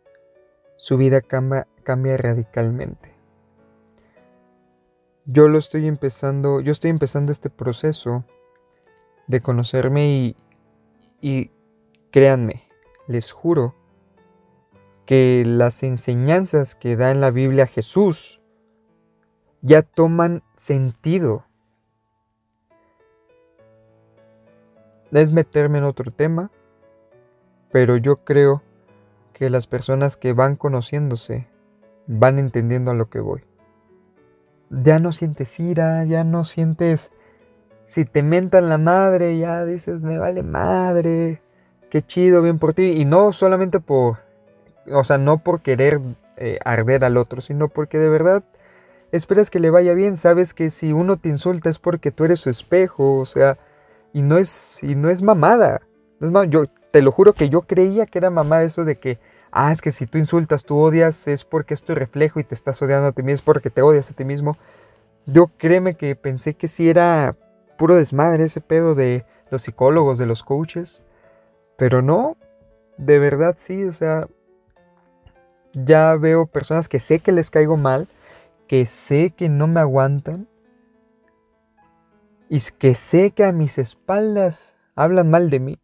su 0.77 0.97
vida 0.97 1.21
cambia, 1.21 1.69
cambia 1.83 2.17
radicalmente. 2.17 3.12
Yo 5.25 5.47
lo 5.47 5.59
estoy 5.59 5.87
empezando, 5.87 6.61
yo 6.61 6.73
estoy 6.73 6.91
empezando 6.91 7.31
este 7.31 7.49
proceso 7.49 8.25
de 9.29 9.41
conocerme 9.41 10.09
y, 10.09 10.37
y 11.21 11.53
créanme, 12.11 12.65
les 13.07 13.31
juro 13.31 13.77
que 15.07 15.45
las 15.47 15.85
enseñanzas 15.85 16.75
que 16.75 16.97
da 16.97 17.13
en 17.13 17.21
la 17.21 17.31
Biblia 17.31 17.69
Jesús 17.69 18.41
ya 19.61 19.83
toman 19.83 20.43
sentido. 20.57 21.47
Es 25.13 25.31
meterme 25.31 25.79
en 25.79 25.85
otro 25.85 26.11
tema, 26.11 26.51
pero 27.71 27.97
yo 27.97 28.25
creo 28.25 28.61
que 29.35 29.51
las 29.51 29.69
personas 29.69 30.17
que 30.17 30.33
van 30.33 30.57
conociéndose 30.57 31.47
van 32.09 32.41
entendiendo 32.41 32.91
a 32.91 32.95
lo 32.95 33.09
que 33.09 33.21
voy 33.21 33.45
ya 34.73 34.99
no 34.99 35.13
sientes 35.13 35.59
ira, 35.61 36.05
ya 36.05 36.25
no 36.25 36.45
sientes... 36.45 37.11
Si 37.87 38.07
te 38.07 38.23
mentan 38.23 38.71
la 38.71 38.79
madre, 38.79 39.37
ya 39.37 39.67
dices, 39.67 40.01
me 40.01 40.17
vale 40.17 40.43
madre, 40.43 41.43
qué 41.91 42.01
chido, 42.01 42.41
bien 42.41 42.59
por 42.59 42.73
ti. 42.73 42.93
Y 42.93 43.05
no 43.05 43.35
solamente 43.35 43.81
por, 43.81 44.19
o 44.91 45.05
sea, 45.05 45.19
no 45.19 45.39
por 45.39 45.61
querer 45.61 46.01
eh, 46.39 46.59
arder 46.65 47.05
al 47.05 47.19
otro, 47.19 47.43
sino 47.43 47.69
porque 47.69 47.99
de 47.99 48.09
verdad 48.09 48.45
esperas 49.11 49.51
que 49.51 49.61
le 49.61 49.69
vaya 49.69 49.93
bien. 49.93 50.17
Sabes 50.17 50.55
que 50.55 50.71
si 50.71 50.93
uno 50.93 51.19
te 51.19 51.29
insulta 51.29 51.69
es 51.69 51.79
porque 51.79 52.11
tú 52.11 52.25
eres 52.25 52.41
su 52.41 52.49
espejo, 52.49 53.19
o 53.19 53.27
sea, 53.27 53.59
y 54.15 54.23
no 54.23 54.39
es, 54.39 54.83
y 54.83 54.95
no 54.95 55.11
es 55.11 55.21
mamada. 55.21 55.83
No 56.19 56.45
Yo 56.45 56.65
te 56.91 57.03
lo 57.03 57.13
juro 57.13 57.35
que 57.35 57.51
yo 57.51 57.63
creía 57.63 58.07
que 58.07 58.19
era 58.19 58.31
mamada 58.31 58.63
eso 58.63 58.85
de 58.85 58.99
que 58.99 59.19
ah, 59.53 59.71
es 59.71 59.83
que 59.83 59.93
si 59.93 60.07
tú 60.07 60.19
insultas, 60.19 60.65
tú 60.65 60.79
odias, 60.79 61.29
es 61.29 61.45
porque 61.45 61.75
es 61.75 61.83
tu 61.83 61.95
reflejo 61.95 62.41
y 62.41 62.45
te 62.45 62.55
estás 62.55 62.81
odiando 62.83 63.09
a 63.09 63.13
ti 63.13 63.23
mismo, 63.23 63.35
es 63.35 63.43
porque 63.43 63.71
te 63.71 63.83
odias 63.83 64.11
a 64.11 64.15
ti 64.15 64.25
mismo. 64.25 64.57
Yo 65.27 65.47
créeme 65.59 65.95
que 65.95 66.17
pensé 66.17 66.55
que 66.55 66.67
sí 66.67 66.89
era 66.89 67.37
puro 67.79 67.95
desmadre 67.95 68.45
ese 68.45 68.61
pedo 68.61 68.95
de 68.95 69.25
los 69.51 69.63
psicólogos, 69.63 70.19
de 70.19 70.27
los 70.27 70.43
coaches, 70.43 71.03
pero 71.77 72.03
no, 72.03 72.37
de 72.97 73.19
verdad 73.19 73.55
sí, 73.57 73.85
o 73.85 73.93
sea, 73.93 74.27
ya 75.75 76.17
veo 76.17 76.47
personas 76.47 76.89
que 76.89 77.01
sé 77.01 77.21
que 77.21 77.33
les 77.33 77.51
caigo 77.51 77.77
mal, 77.77 78.09
que 78.67 78.87
sé 78.87 79.31
que 79.31 79.49
no 79.49 79.67
me 79.67 79.81
aguantan 79.81 80.49
y 82.49 82.61
que 82.79 82.95
sé 82.95 83.31
que 83.33 83.45
a 83.45 83.53
mis 83.53 83.79
espaldas 83.79 84.77
hablan 84.95 85.31
mal 85.31 85.51
de 85.51 85.61
mí. 85.61 85.79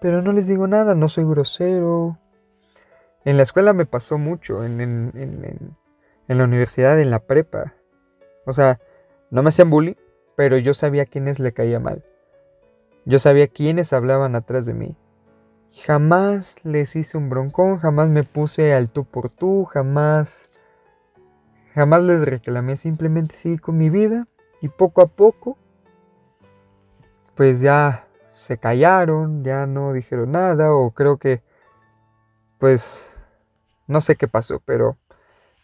Pero 0.00 0.22
no 0.22 0.32
les 0.32 0.46
digo 0.46 0.66
nada, 0.66 0.94
no 0.94 1.08
soy 1.08 1.24
grosero, 1.24 2.18
en 3.28 3.36
la 3.36 3.42
escuela 3.42 3.74
me 3.74 3.84
pasó 3.84 4.16
mucho, 4.16 4.64
en, 4.64 5.76
la 6.28 6.44
universidad, 6.44 6.98
en 6.98 7.10
la 7.10 7.18
prepa. 7.18 7.74
O 8.46 8.54
sea, 8.54 8.80
no 9.30 9.42
me 9.42 9.50
hacían 9.50 9.68
bullying, 9.68 9.96
pero 10.34 10.56
yo 10.56 10.72
sabía 10.72 11.04
quiénes 11.04 11.38
le 11.38 11.52
caía 11.52 11.78
mal. 11.78 12.02
Yo 13.04 13.18
sabía 13.18 13.46
quiénes 13.46 13.92
hablaban 13.92 14.34
atrás 14.34 14.64
de 14.64 14.72
mí. 14.72 14.96
Jamás 15.84 16.56
les 16.62 16.96
hice 16.96 17.18
un 17.18 17.28
broncón, 17.28 17.76
jamás 17.76 18.08
me 18.08 18.24
puse 18.24 18.72
al 18.72 18.88
tú 18.88 19.04
por 19.04 19.28
tú, 19.28 19.66
jamás, 19.66 20.48
jamás 21.74 22.00
les 22.04 22.24
reclamé, 22.24 22.78
simplemente 22.78 23.36
seguí 23.36 23.58
con 23.58 23.76
mi 23.76 23.90
vida 23.90 24.26
y 24.62 24.68
poco 24.68 25.02
a 25.02 25.06
poco, 25.06 25.58
pues 27.34 27.60
ya 27.60 28.06
se 28.32 28.56
callaron, 28.56 29.44
ya 29.44 29.66
no 29.66 29.92
dijeron 29.92 30.32
nada 30.32 30.72
o 30.72 30.92
creo 30.92 31.18
que, 31.18 31.42
pues 32.56 33.04
no 33.88 34.00
sé 34.00 34.16
qué 34.16 34.28
pasó, 34.28 34.62
pero 34.64 34.96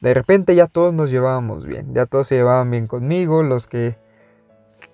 de 0.00 0.12
repente 0.12 0.54
ya 0.54 0.66
todos 0.66 0.92
nos 0.92 1.10
llevábamos 1.10 1.66
bien. 1.66 1.94
Ya 1.94 2.06
todos 2.06 2.26
se 2.26 2.34
llevaban 2.34 2.70
bien 2.70 2.86
conmigo. 2.86 3.42
Los 3.42 3.66
que, 3.66 3.96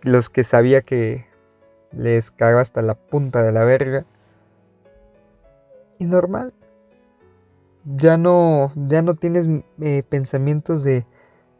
los 0.03 0.29
que 0.31 0.45
sabía 0.45 0.83
que 0.83 1.27
les 1.93 2.31
cagaba 2.31 2.61
hasta 2.61 2.83
la 2.83 2.95
punta 2.95 3.43
de 3.43 3.53
la 3.53 3.65
verga. 3.65 4.05
Y 5.99 6.07
normal. 6.07 6.53
Ya 7.85 8.19
no, 8.19 8.73
ya 8.75 9.03
no 9.03 9.15
tienes 9.15 9.49
eh, 9.81 10.03
pensamientos 10.09 10.85
de 10.85 11.07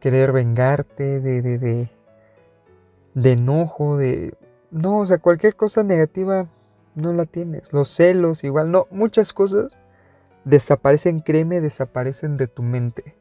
querer 0.01 0.33
vengarte, 0.33 1.21
de, 1.21 1.43
de, 1.43 1.59
de, 1.59 1.91
de 3.15 3.33
enojo, 3.33 3.97
de... 3.97 4.35
No, 4.71 4.99
o 5.01 5.07
sea, 5.07 5.19
cualquier 5.19 5.57
cosa 5.57 5.83
negativa 5.83 6.47
no 6.95 7.13
la 7.13 7.27
tienes. 7.27 7.73
Los 7.73 7.89
celos, 7.89 8.45
igual, 8.45 8.71
no, 8.71 8.87
muchas 8.91 9.33
cosas 9.33 9.79
desaparecen, 10.45 11.21
créeme, 11.21 11.61
desaparecen 11.61 12.37
de 12.37 12.47
tu 12.47 12.63
mente. 12.63 13.17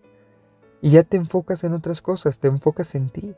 Y 0.81 0.91
ya 0.91 1.03
te 1.03 1.17
enfocas 1.17 1.63
en 1.63 1.73
otras 1.73 2.01
cosas, 2.01 2.39
te 2.39 2.47
enfocas 2.47 2.95
en 2.95 3.09
ti. 3.09 3.35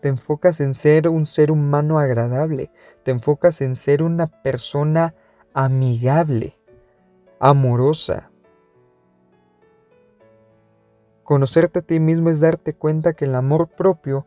Te 0.00 0.08
enfocas 0.08 0.60
en 0.60 0.74
ser 0.74 1.08
un 1.08 1.24
ser 1.24 1.50
humano 1.50 1.98
agradable. 1.98 2.70
Te 3.04 3.10
enfocas 3.10 3.62
en 3.62 3.74
ser 3.74 4.02
una 4.02 4.26
persona 4.26 5.14
amigable, 5.54 6.58
amorosa. 7.38 8.30
Conocerte 11.22 11.78
a 11.78 11.82
ti 11.82 12.00
mismo 12.00 12.28
es 12.28 12.38
darte 12.40 12.74
cuenta 12.74 13.14
que 13.14 13.24
el 13.24 13.34
amor 13.34 13.68
propio 13.68 14.26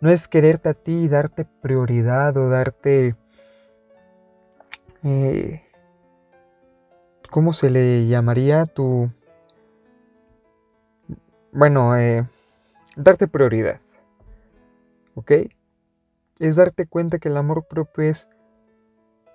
no 0.00 0.10
es 0.10 0.26
quererte 0.26 0.70
a 0.70 0.74
ti 0.74 1.04
y 1.04 1.08
darte 1.08 1.44
prioridad 1.44 2.36
o 2.36 2.48
darte 2.48 3.14
eh, 5.04 5.62
¿Cómo 7.30 7.52
se 7.52 7.70
le 7.70 8.06
llamaría 8.06 8.66
tu... 8.66 9.10
Bueno, 11.52 11.96
eh, 11.96 12.26
darte 12.96 13.28
prioridad. 13.28 13.80
¿Ok? 15.14 15.32
Es 16.38 16.56
darte 16.56 16.86
cuenta 16.86 17.18
que 17.18 17.28
el 17.28 17.36
amor 17.36 17.66
propio 17.66 18.04
es 18.04 18.28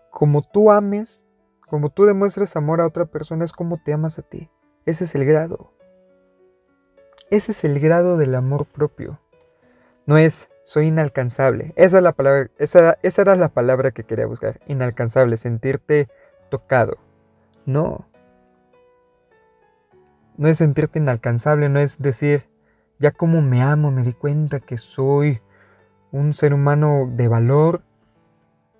como 0.09 0.41
tú 0.41 0.71
ames, 0.71 1.25
como 1.67 1.89
tú 1.89 2.05
demuestras 2.05 2.55
amor 2.55 2.81
a 2.81 2.87
otra 2.87 3.05
persona, 3.05 3.45
es 3.45 3.51
como 3.51 3.77
te 3.77 3.93
amas 3.93 4.17
a 4.19 4.21
ti. 4.21 4.49
Ese 4.85 5.03
es 5.03 5.15
el 5.15 5.25
grado. 5.25 5.71
Ese 7.29 7.51
es 7.51 7.63
el 7.63 7.79
grado 7.79 8.17
del 8.17 8.35
amor 8.35 8.65
propio. 8.65 9.19
No 10.05 10.17
es 10.17 10.49
soy 10.63 10.87
inalcanzable. 10.87 11.73
Esa, 11.75 11.97
es 11.97 12.03
la 12.03 12.13
palabra, 12.13 12.49
esa 12.57 12.97
era 13.03 13.35
la 13.35 13.49
palabra 13.49 13.91
que 13.91 14.03
quería 14.03 14.25
buscar. 14.25 14.59
Inalcanzable, 14.67 15.37
sentirte 15.37 16.07
tocado. 16.49 16.97
No. 17.65 18.07
No 20.37 20.47
es 20.47 20.57
sentirte 20.57 20.99
inalcanzable, 20.99 21.69
no 21.69 21.79
es 21.79 22.01
decir, 22.01 22.49
ya 22.99 23.11
como 23.11 23.41
me 23.41 23.61
amo, 23.61 23.91
me 23.91 24.03
di 24.03 24.13
cuenta 24.13 24.59
que 24.59 24.77
soy 24.77 25.41
un 26.11 26.33
ser 26.33 26.53
humano 26.53 27.09
de 27.11 27.27
valor. 27.27 27.81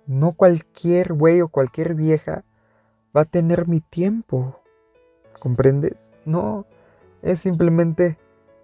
No 0.06 0.32
cualquier 0.32 1.12
güey 1.12 1.40
o 1.40 1.48
cualquier 1.48 1.94
vieja 1.94 2.44
va 3.16 3.22
a 3.22 3.26
tener 3.26 3.68
mi 3.68 3.80
tiempo. 3.80 4.60
¿Comprendes? 5.38 6.12
No, 6.24 6.66
es 7.22 7.40
simplemente 7.40 8.18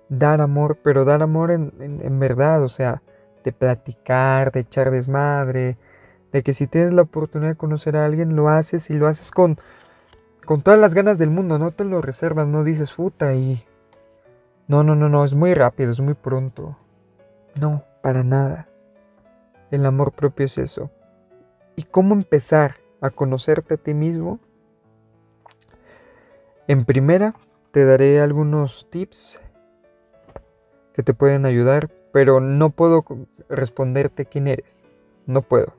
dar 0.09 0.41
amor, 0.41 0.79
pero 0.83 1.05
dar 1.05 1.23
amor 1.23 1.51
en, 1.51 1.73
en, 1.79 2.19
verdad, 2.19 2.63
o 2.63 2.69
sea, 2.69 3.03
de 3.45 3.53
platicar, 3.53 4.51
de 4.53 4.61
echar 4.61 4.91
desmadre, 4.91 5.79
de 6.33 6.43
que 6.43 6.53
si 6.53 6.67
tienes 6.67 6.93
la 6.93 7.03
oportunidad 7.03 7.51
de 7.51 7.57
conocer 7.57 7.97
a 7.97 8.05
alguien, 8.05 8.37
lo 8.37 8.49
haces 8.49 8.91
y 8.91 8.95
lo 8.95 9.07
haces 9.07 9.31
con, 9.31 9.59
con 10.45 10.63
todas 10.63 10.81
las 10.81 10.95
ganas 10.95 11.19
del 11.19 11.31
mundo, 11.31 11.59
no 11.59 11.71
te 11.71 11.85
lo 11.85 12.01
reservas, 12.01 12.47
no 12.47 12.65
dices 12.65 12.93
puta 12.93 13.35
y... 13.35 13.65
No, 14.69 14.85
no, 14.85 14.95
no, 14.95 15.09
no, 15.09 15.25
es 15.25 15.35
muy 15.35 15.53
rápido, 15.55 15.91
es 15.91 16.01
muy 16.01 16.15
pronto. 16.15 16.77
No, 17.61 17.85
para 18.03 18.23
nada. 18.23 18.69
El 19.71 19.85
amor 19.85 20.13
propio 20.13 20.47
es 20.47 20.59
eso. 20.59 20.91
¿Y 21.77 21.83
cómo 21.83 22.15
empezar 22.15 22.77
a 23.01 23.11
conocerte 23.11 23.75
a 23.75 23.77
ti 23.79 23.95
mismo? 23.95 24.39
En 26.69 26.85
primera, 26.85 27.35
te 27.73 27.85
daré 27.85 28.21
algunos 28.21 28.89
tips 28.91 29.41
que 30.95 31.03
te 31.03 31.15
pueden 31.15 31.47
ayudar, 31.47 31.91
pero 32.13 32.41
no 32.41 32.71
puedo 32.71 33.05
responderte 33.49 34.27
quién 34.27 34.47
eres. 34.47 34.85
No 35.27 35.43
puedo. 35.43 35.75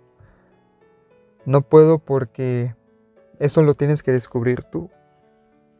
No 1.46 1.62
puedo 1.62 2.00
porque 2.00 2.76
eso 3.42 3.64
lo 3.64 3.74
tienes 3.74 4.04
que 4.04 4.12
descubrir 4.12 4.64
tú. 4.64 4.92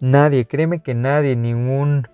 Nadie, 0.02 0.48
créeme 0.48 0.82
que 0.82 0.96
nadie, 0.96 1.36
ningún 1.36 2.08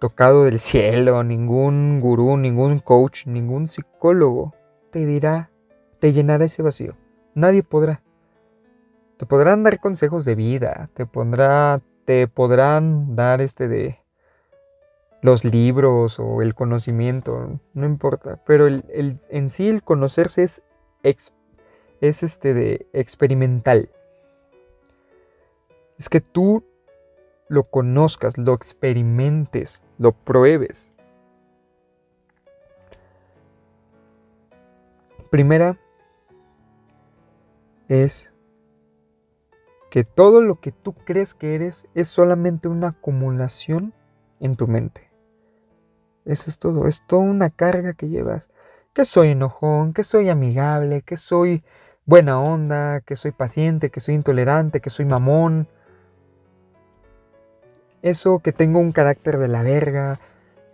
tocado 0.00 0.44
del 0.44 0.58
cielo, 0.58 1.22
ningún 1.22 2.00
gurú, 2.00 2.36
ningún 2.36 2.80
coach, 2.80 3.26
ningún 3.26 3.68
psicólogo 3.68 4.54
te 4.90 5.06
dirá, 5.06 5.50
te 6.00 6.12
llenará 6.12 6.46
ese 6.46 6.62
vacío. 6.62 6.96
Nadie 7.34 7.62
podrá. 7.62 8.02
Te 9.18 9.26
podrán 9.26 9.62
dar 9.62 9.78
consejos 9.78 10.24
de 10.24 10.34
vida, 10.34 10.90
te 10.94 11.06
pondrá, 11.06 11.80
te 12.04 12.26
podrán 12.26 13.14
dar 13.14 13.40
este 13.40 13.68
de 13.68 14.00
los 15.22 15.44
libros 15.44 16.18
o 16.18 16.42
el 16.42 16.56
conocimiento, 16.56 17.60
no 17.72 17.86
importa. 17.86 18.40
Pero 18.44 18.66
el, 18.66 18.84
en 19.30 19.50
sí 19.50 19.68
el 19.68 19.84
conocerse 19.84 20.42
es, 20.42 20.62
es 22.00 22.22
este 22.24 22.54
de 22.54 22.88
experimental. 22.92 23.90
Es 25.98 26.08
que 26.08 26.20
tú 26.20 26.64
lo 27.48 27.64
conozcas, 27.64 28.38
lo 28.38 28.54
experimentes, 28.54 29.82
lo 29.98 30.12
pruebes. 30.12 30.92
Primera 35.30 35.78
es 37.88 38.32
que 39.90 40.04
todo 40.04 40.42
lo 40.42 40.60
que 40.60 40.72
tú 40.72 40.94
crees 40.94 41.34
que 41.34 41.54
eres 41.54 41.86
es 41.94 42.08
solamente 42.08 42.68
una 42.68 42.88
acumulación 42.88 43.94
en 44.40 44.56
tu 44.56 44.66
mente. 44.66 45.10
Eso 46.24 46.50
es 46.50 46.58
todo, 46.58 46.86
es 46.86 47.06
toda 47.06 47.22
una 47.22 47.50
carga 47.50 47.94
que 47.94 48.08
llevas. 48.08 48.50
Que 48.92 49.04
soy 49.04 49.28
enojón, 49.28 49.92
que 49.94 50.04
soy 50.04 50.28
amigable, 50.28 51.02
que 51.02 51.16
soy 51.16 51.64
buena 52.04 52.40
onda, 52.40 53.00
que 53.00 53.16
soy 53.16 53.32
paciente, 53.32 53.90
que 53.90 54.00
soy 54.00 54.14
intolerante, 54.14 54.80
que 54.80 54.90
soy 54.90 55.06
mamón, 55.06 55.68
eso 58.02 58.40
que 58.40 58.52
tengo 58.52 58.78
un 58.78 58.92
carácter 58.92 59.38
de 59.38 59.48
la 59.48 59.62
verga, 59.62 60.20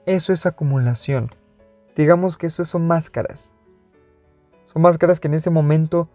eso 0.07 0.33
es 0.33 0.47
acumulación. 0.47 1.35
Digamos 1.97 2.37
que 2.37 2.47
eso 2.47 2.65
son 2.65 2.87
máscaras. 2.87 3.53
Son 4.67 4.83
máscaras 4.83 5.21
que 5.21 5.29
en 5.29 5.35
ese 5.35 5.51
momento 5.51 6.09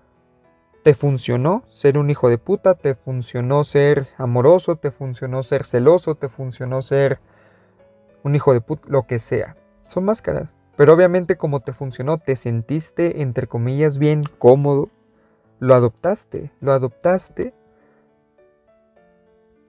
te 0.83 0.93
funcionó 0.93 1.63
ser 1.67 1.97
un 1.97 2.09
hijo 2.09 2.29
de 2.29 2.37
puta, 2.37 2.75
te 2.75 2.95
funcionó 2.95 3.63
ser 3.63 4.07
amoroso, 4.17 4.75
te 4.75 4.91
funcionó 4.91 5.43
ser 5.43 5.65
celoso, 5.65 6.15
te 6.15 6.29
funcionó 6.29 6.81
ser 6.81 7.19
un 8.24 8.35
hijo 8.35 8.53
de 8.53 8.61
puta, 8.61 8.83
lo 8.87 9.05
que 9.07 9.19
sea. 9.19 9.55
Son 9.87 10.05
máscaras. 10.05 10.55
Pero 10.77 10.93
obviamente 10.93 11.35
como 11.35 11.59
te 11.59 11.74
funcionó, 11.74 12.17
te 12.17 12.35
sentiste, 12.35 13.22
entre 13.22 13.48
comillas, 13.48 13.98
bien 13.98 14.24
cómodo, 14.24 14.89
lo 15.59 15.75
adoptaste, 15.75 16.51
lo 16.61 16.72
adoptaste 16.72 17.53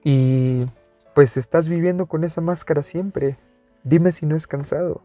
y 0.03 0.65
pues 1.13 1.35
estás 1.37 1.67
viviendo 1.67 2.05
con 2.05 2.23
esa 2.23 2.41
máscara 2.41 2.83
siempre. 2.83 3.37
Dime 3.83 4.11
si 4.11 4.25
no 4.25 4.35
es 4.35 4.47
cansado. 4.47 5.01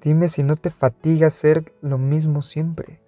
Dime 0.00 0.28
si 0.28 0.42
no 0.42 0.56
te 0.56 0.70
fatiga 0.70 1.30
ser 1.30 1.72
lo 1.82 1.98
mismo 1.98 2.40
siempre. 2.40 3.00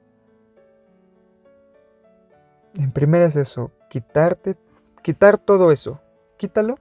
En 2.74 2.92
primera 2.92 3.24
es 3.24 3.36
eso, 3.36 3.70
quitarte, 3.88 4.56
quitar 5.02 5.38
todo 5.38 5.72
eso. 5.72 6.00
Quítalo. 6.36 6.76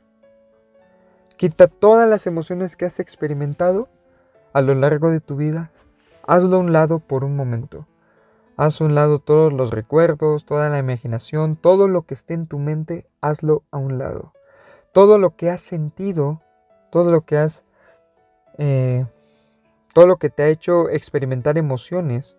Quita 1.37 1.67
todas 1.67 2.09
las 2.09 2.27
emociones 2.27 2.75
que 2.75 2.85
has 2.85 2.99
experimentado 2.99 3.87
a 4.51 4.61
lo 4.61 4.75
largo 4.75 5.09
de 5.09 5.21
tu 5.21 5.37
vida. 5.37 5.71
Hazlo 6.27 6.57
a 6.57 6.59
un 6.59 6.73
lado 6.73 6.99
por 6.99 7.23
un 7.23 7.35
momento. 7.35 7.87
Haz 8.57 8.81
a 8.81 8.83
un 8.83 8.93
lado 8.93 9.19
todos 9.19 9.53
los 9.53 9.71
recuerdos, 9.71 10.45
toda 10.45 10.69
la 10.69 10.79
imaginación, 10.79 11.55
todo 11.55 11.87
lo 11.87 12.01
que 12.01 12.13
esté 12.13 12.33
en 12.33 12.45
tu 12.45 12.59
mente, 12.59 13.07
hazlo 13.21 13.63
a 13.71 13.77
un 13.77 13.97
lado 13.97 14.33
todo 14.91 15.17
lo 15.17 15.35
que 15.35 15.49
has 15.49 15.61
sentido, 15.61 16.41
todo 16.91 17.11
lo 17.11 17.21
que 17.21 17.37
has, 17.37 17.63
eh, 18.57 19.05
todo 19.93 20.07
lo 20.07 20.17
que 20.17 20.29
te 20.29 20.43
ha 20.43 20.47
hecho 20.47 20.89
experimentar 20.89 21.57
emociones, 21.57 22.37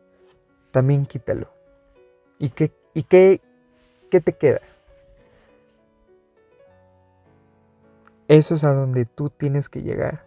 también 0.71 1.07
quítalo. 1.07 1.53
¿Y 2.39 2.51
qué, 2.51 2.73
y 2.95 3.03
qué, 3.03 3.41
qué 4.11 4.21
te 4.21 4.33
queda? 4.33 4.61
Eso 8.29 8.55
es 8.55 8.65
a 8.65 8.73
donde 8.73 9.07
tú 9.07 9.29
tienes 9.29 9.69
que 9.69 9.83
llegar. 9.83 10.25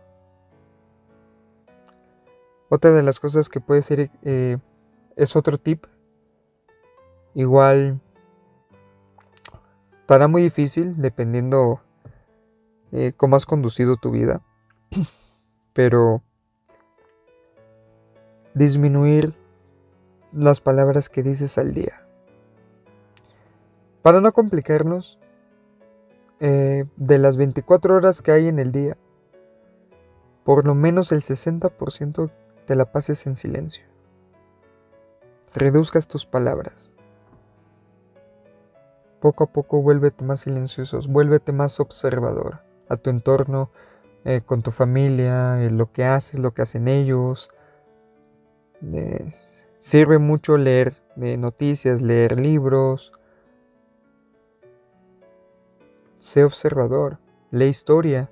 Otra 2.69 2.91
de 2.91 3.03
las 3.03 3.19
cosas 3.19 3.49
que 3.49 3.61
puede 3.61 3.81
ser 3.81 4.09
eh, 4.23 4.57
es 5.15 5.35
otro 5.35 5.57
tip. 5.57 5.85
Igual 7.33 8.01
estará 9.91 10.27
muy 10.27 10.41
difícil 10.41 11.01
dependiendo 11.01 11.81
eh, 12.95 13.11
cómo 13.17 13.35
has 13.35 13.47
conducido 13.47 13.97
tu 13.97 14.11
vida, 14.11 14.43
pero 15.73 16.21
disminuir 18.53 19.33
las 20.31 20.61
palabras 20.61 21.09
que 21.09 21.23
dices 21.23 21.57
al 21.57 21.73
día. 21.73 22.05
Para 24.03 24.21
no 24.21 24.31
complicarnos, 24.31 25.17
eh, 26.39 26.85
de 26.95 27.17
las 27.17 27.35
24 27.37 27.95
horas 27.95 28.21
que 28.21 28.31
hay 28.31 28.47
en 28.47 28.59
el 28.59 28.71
día, 28.71 28.95
por 30.43 30.63
lo 30.63 30.75
menos 30.75 31.11
el 31.11 31.21
60% 31.21 32.29
te 32.67 32.75
la 32.75 32.91
pases 32.91 33.25
en 33.25 33.35
silencio. 33.35 33.85
Reduzcas 35.55 36.07
tus 36.07 36.27
palabras. 36.27 36.93
Poco 39.19 39.45
a 39.45 39.47
poco 39.47 39.81
vuélvete 39.81 40.23
más 40.25 40.41
silenciosos, 40.41 41.07
vuélvete 41.07 41.53
más 41.53 41.79
observador 41.79 42.62
a 42.89 42.97
tu 42.97 43.09
entorno, 43.09 43.71
eh, 44.25 44.41
con 44.45 44.61
tu 44.61 44.71
familia, 44.71 45.63
eh, 45.63 45.69
lo 45.69 45.91
que 45.91 46.05
haces, 46.05 46.39
lo 46.39 46.53
que 46.53 46.61
hacen 46.61 46.87
ellos. 46.87 47.49
Eh, 48.91 49.29
sirve 49.79 50.17
mucho 50.17 50.57
leer 50.57 50.95
noticias, 51.15 52.01
leer 52.01 52.39
libros. 52.39 53.11
Sé 56.19 56.43
observador, 56.43 57.19
lee 57.51 57.67
historia. 57.67 58.31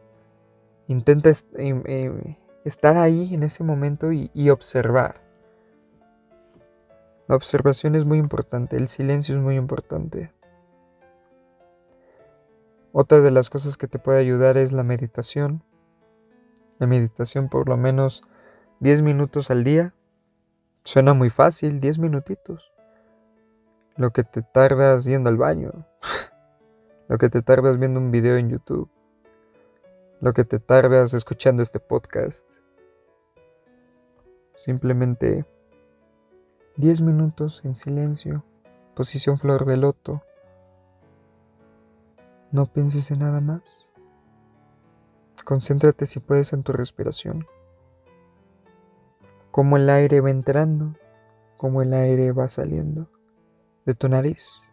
Intenta 0.88 1.30
estar 1.30 2.98
ahí 2.98 3.34
en 3.34 3.44
ese 3.44 3.64
momento 3.64 4.12
y 4.12 4.50
observar. 4.50 5.22
La 7.28 7.36
observación 7.36 7.96
es 7.96 8.04
muy 8.04 8.18
importante, 8.18 8.76
el 8.76 8.90
silencio 8.90 9.36
es 9.36 9.42
muy 9.42 9.56
importante. 9.56 10.34
Otra 12.94 13.22
de 13.22 13.32
las 13.32 13.50
cosas 13.50 13.78
que 13.78 13.88
te 13.88 14.00
puede 14.00 14.20
ayudar 14.20 14.58
es 14.58 14.74
la 14.74 14.84
meditación. 14.84 15.64
La 16.78 16.88
meditación 16.88 17.48
por 17.48 17.70
lo 17.70 17.78
menos 17.78 18.24
10 18.82 19.02
minutos 19.02 19.50
al 19.50 19.64
día. 19.64 19.94
Suena 20.84 21.14
muy 21.14 21.30
fácil, 21.30 21.80
10 21.80 22.00
minutitos. 22.00 22.74
Lo 23.96 24.12
que 24.12 24.24
te 24.24 24.42
tardas 24.42 25.06
yendo 25.06 25.30
al 25.30 25.38
baño. 25.38 25.86
lo 27.08 27.18
que 27.18 27.30
te 27.30 27.42
tardas 27.42 27.80
viendo 27.80 28.00
un 28.00 28.12
video 28.12 28.36
en 28.36 28.50
YouTube. 28.50 28.90
Lo 30.20 30.34
que 30.34 30.44
te 30.44 30.60
tardas 30.60 31.14
escuchando 31.14 31.62
este 31.62 31.80
podcast. 31.80 32.46
Simplemente 34.56 35.46
10 36.76 37.02
minutos 37.02 37.64
en 37.64 37.78
silencio. 37.78 38.44
Posición 38.96 39.38
flor 39.38 39.64
de 39.64 39.78
loto 39.78 40.24
no 42.52 42.66
pienses 42.66 43.12
en 43.12 43.20
nada 43.20 43.42
más. 43.42 43.88
Concéntrate 45.44 46.06
si 46.06 46.20
puedes 46.20 46.54
en 46.54 46.64
tu 46.64 46.72
respiración. 46.74 47.48
cómo 49.52 49.76
el 49.76 49.90
aire 49.90 50.22
va 50.22 50.30
entrando, 50.32 50.96
cómo 51.58 51.82
el 51.82 51.94
aire 51.94 52.32
va 52.32 52.48
saliendo 52.48 53.10
de 53.86 53.94
tu 53.94 54.08
nariz. 54.08 54.70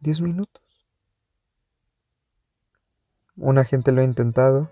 10 0.00 0.20
minutos. 0.20 0.62
Una 3.36 3.64
gente 3.64 3.92
lo 3.92 4.00
ha 4.00 4.04
intentado. 4.04 4.70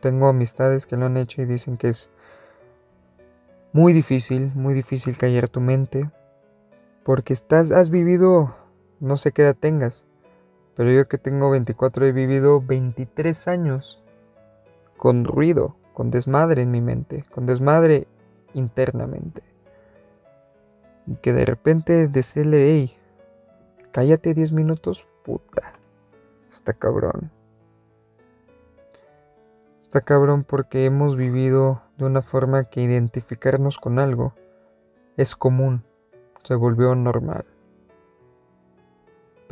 Tengo 0.00 0.26
amistades 0.26 0.86
que 0.86 0.96
lo 0.96 1.06
han 1.06 1.16
hecho 1.16 1.42
y 1.42 1.46
dicen 1.46 1.76
que 1.76 1.88
es 1.88 2.10
muy 3.72 3.92
difícil, 3.92 4.52
muy 4.54 4.74
difícil 4.74 5.16
callar 5.16 5.48
tu 5.48 5.60
mente. 5.60 6.10
Porque 7.04 7.32
estás, 7.32 7.70
has 7.70 7.90
vivido, 7.90 8.56
no 9.02 9.16
sé 9.16 9.32
qué 9.32 9.42
edad 9.42 9.56
tengas, 9.58 10.06
pero 10.76 10.92
yo 10.92 11.08
que 11.08 11.18
tengo 11.18 11.50
24 11.50 12.06
he 12.06 12.12
vivido 12.12 12.62
23 12.62 13.48
años 13.48 14.00
con 14.96 15.24
ruido, 15.24 15.74
con 15.92 16.12
desmadre 16.12 16.62
en 16.62 16.70
mi 16.70 16.80
mente, 16.80 17.24
con 17.32 17.44
desmadre 17.44 18.06
internamente. 18.54 19.42
Y 21.08 21.16
que 21.16 21.32
de 21.32 21.44
repente 21.44 22.06
decirle, 22.06 22.70
hey, 22.70 22.96
cállate 23.90 24.34
10 24.34 24.52
minutos, 24.52 25.04
puta, 25.24 25.72
está 26.48 26.72
cabrón. 26.72 27.32
Está 29.80 30.02
cabrón 30.02 30.44
porque 30.44 30.84
hemos 30.84 31.16
vivido 31.16 31.82
de 31.98 32.04
una 32.04 32.22
forma 32.22 32.62
que 32.64 32.82
identificarnos 32.82 33.78
con 33.78 33.98
algo 33.98 34.32
es 35.16 35.34
común, 35.34 35.82
se 36.44 36.54
volvió 36.54 36.94
normal. 36.94 37.44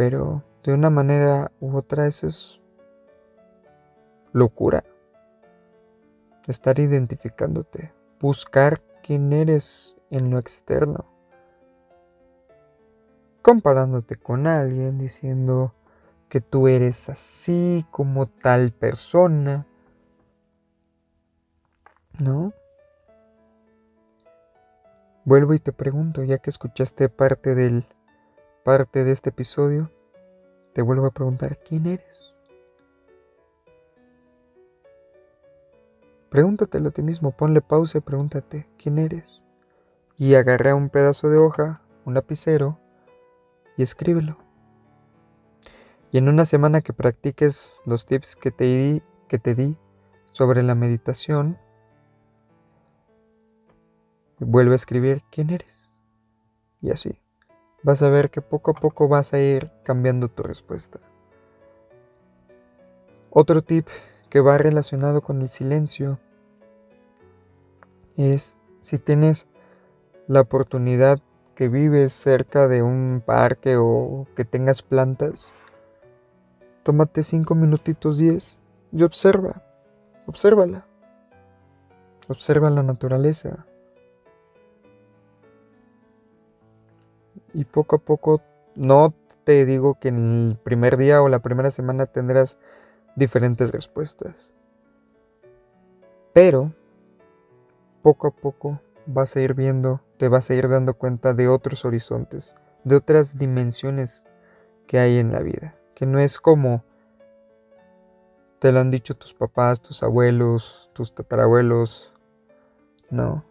Pero 0.00 0.42
de 0.64 0.72
una 0.72 0.88
manera 0.88 1.52
u 1.60 1.76
otra 1.76 2.06
eso 2.06 2.26
es 2.26 2.58
locura. 4.32 4.82
Estar 6.46 6.78
identificándote, 6.78 7.92
buscar 8.18 8.80
quién 9.02 9.30
eres 9.34 9.98
en 10.08 10.30
lo 10.30 10.38
externo. 10.38 11.04
Comparándote 13.42 14.16
con 14.16 14.46
alguien, 14.46 14.96
diciendo 14.96 15.74
que 16.30 16.40
tú 16.40 16.66
eres 16.66 17.10
así 17.10 17.84
como 17.90 18.24
tal 18.24 18.72
persona. 18.72 19.66
¿No? 22.24 22.54
Vuelvo 25.26 25.52
y 25.52 25.58
te 25.58 25.74
pregunto, 25.74 26.24
ya 26.24 26.38
que 26.38 26.48
escuchaste 26.48 27.10
parte 27.10 27.54
del 27.54 27.84
parte 28.64 29.04
de 29.04 29.12
este 29.12 29.30
episodio, 29.30 29.90
te 30.74 30.82
vuelvo 30.82 31.06
a 31.06 31.10
preguntar, 31.10 31.58
¿quién 31.58 31.86
eres? 31.86 32.36
Pregúntatelo 36.28 36.90
a 36.90 36.92
ti 36.92 37.02
mismo, 37.02 37.32
ponle 37.32 37.60
pausa 37.60 37.98
y 37.98 38.00
pregúntate, 38.02 38.68
¿quién 38.78 38.98
eres? 38.98 39.42
Y 40.16 40.34
agarra 40.34 40.74
un 40.74 40.90
pedazo 40.90 41.28
de 41.30 41.38
hoja, 41.38 41.82
un 42.04 42.14
lapicero, 42.14 42.78
y 43.76 43.82
escríbelo. 43.82 44.36
Y 46.12 46.18
en 46.18 46.28
una 46.28 46.44
semana 46.44 46.82
que 46.82 46.92
practiques 46.92 47.80
los 47.86 48.04
tips 48.04 48.36
que 48.36 48.50
te 48.50 48.64
di, 48.64 49.02
que 49.28 49.38
te 49.38 49.54
di 49.54 49.78
sobre 50.32 50.62
la 50.62 50.74
meditación, 50.74 51.58
vuelve 54.38 54.74
a 54.74 54.76
escribir 54.76 55.22
quién 55.30 55.50
eres. 55.50 55.90
Y 56.82 56.90
así 56.90 57.19
vas 57.82 58.02
a 58.02 58.10
ver 58.10 58.30
que 58.30 58.42
poco 58.42 58.72
a 58.72 58.74
poco 58.74 59.08
vas 59.08 59.32
a 59.32 59.38
ir 59.38 59.70
cambiando 59.84 60.28
tu 60.28 60.42
respuesta. 60.42 61.00
Otro 63.30 63.62
tip 63.62 63.86
que 64.28 64.40
va 64.40 64.58
relacionado 64.58 65.22
con 65.22 65.40
el 65.40 65.48
silencio 65.48 66.18
es 68.16 68.56
si 68.80 68.98
tienes 68.98 69.46
la 70.26 70.40
oportunidad 70.40 71.20
que 71.54 71.68
vives 71.68 72.12
cerca 72.12 72.68
de 72.68 72.82
un 72.82 73.22
parque 73.24 73.76
o 73.76 74.26
que 74.34 74.44
tengas 74.44 74.82
plantas, 74.82 75.52
tómate 76.82 77.22
cinco 77.22 77.54
minutitos 77.54 78.18
diez 78.18 78.56
y 78.92 79.02
observa, 79.02 79.62
obsérvala, 80.26 80.86
observa 82.28 82.70
la 82.70 82.82
naturaleza, 82.82 83.66
y 87.52 87.64
poco 87.64 87.96
a 87.96 87.98
poco 87.98 88.42
no 88.74 89.14
te 89.44 89.64
digo 89.64 89.98
que 89.98 90.08
en 90.08 90.50
el 90.50 90.56
primer 90.56 90.96
día 90.96 91.22
o 91.22 91.28
la 91.28 91.40
primera 91.40 91.70
semana 91.70 92.06
tendrás 92.06 92.58
diferentes 93.16 93.72
respuestas. 93.72 94.54
Pero 96.32 96.72
poco 98.02 98.28
a 98.28 98.30
poco 98.30 98.80
vas 99.06 99.36
a 99.36 99.40
ir 99.40 99.54
viendo, 99.54 100.00
te 100.16 100.28
vas 100.28 100.50
a 100.50 100.54
ir 100.54 100.68
dando 100.68 100.94
cuenta 100.94 101.34
de 101.34 101.48
otros 101.48 101.84
horizontes, 101.84 102.54
de 102.84 102.96
otras 102.96 103.36
dimensiones 103.36 104.24
que 104.86 104.98
hay 104.98 105.18
en 105.18 105.32
la 105.32 105.40
vida, 105.40 105.76
que 105.94 106.06
no 106.06 106.18
es 106.18 106.38
como 106.38 106.84
te 108.60 108.72
lo 108.72 108.80
han 108.80 108.90
dicho 108.90 109.16
tus 109.16 109.32
papás, 109.32 109.80
tus 109.80 110.02
abuelos, 110.02 110.90
tus 110.92 111.14
tatarabuelos. 111.14 112.12
No. 113.08 113.42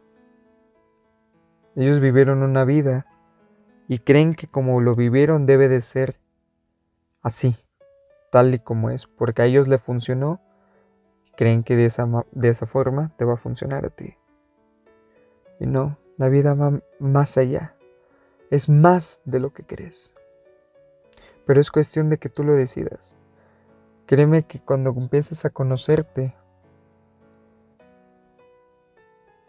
Ellos 1.76 2.00
vivieron 2.00 2.44
una 2.44 2.64
vida 2.64 3.08
y 3.90 3.98
creen 3.98 4.36
que 4.36 4.48
como 4.48 4.80
lo 4.82 4.94
vivieron 4.94 5.48
debe 5.48 5.68
de 5.68 5.82
ser 5.82 6.20
así, 7.24 7.58
tal 8.32 8.54
y 8.54 8.60
como 8.60 8.92
es, 8.92 9.08
porque 9.08 9.42
a 9.42 9.46
ellos 9.46 9.68
le 9.68 9.80
funcionó 9.80 10.40
y 11.26 11.32
creen 11.32 11.64
que 11.64 11.76
de 11.76 11.86
esa, 11.86 12.08
de 12.32 12.50
esa 12.50 12.68
forma 12.68 13.12
te 13.18 13.26
va 13.26 13.34
a 13.34 13.38
funcionar 13.38 13.88
a 13.88 13.90
ti. 13.90 14.16
Y 15.60 15.66
no, 15.66 15.98
la 16.18 16.30
vida 16.30 16.54
va 16.54 16.80
más 17.00 17.40
allá, 17.40 17.76
es 18.52 18.70
más 18.70 19.24
de 19.26 19.40
lo 19.40 19.54
que 19.54 19.66
crees. 19.66 20.14
Pero 21.48 21.60
es 21.60 21.72
cuestión 21.72 22.12
de 22.12 22.20
que 22.20 22.30
tú 22.30 22.44
lo 22.44 22.54
decidas. 22.54 23.16
Créeme 24.06 24.44
que 24.44 24.62
cuando 24.62 24.92
empieces 24.92 25.46
a 25.46 25.50
conocerte, 25.50 26.36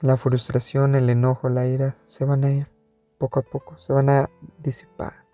la 0.01 0.17
frustración, 0.17 0.95
el 0.95 1.11
enojo, 1.11 1.51
la 1.51 1.67
ira 1.67 1.99
se 2.07 2.25
van 2.25 2.45
a 2.45 2.51
ir 2.51 2.80
poco 3.21 3.41
a 3.41 3.43
poco, 3.43 3.79
se 3.79 3.93
van 3.93 4.09
a 4.09 4.31
disipar. 4.59 5.25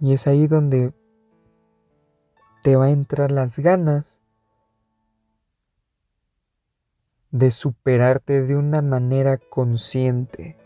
Y 0.00 0.14
es 0.14 0.26
ahí 0.26 0.46
donde 0.46 0.94
te 2.62 2.76
va 2.76 2.86
a 2.86 2.90
entrar 2.90 3.32
las 3.32 3.58
ganas 3.58 4.20
de 7.32 7.50
superarte 7.50 8.42
de 8.44 8.56
una 8.56 8.80
manera 8.80 9.38
consciente. 9.38 10.56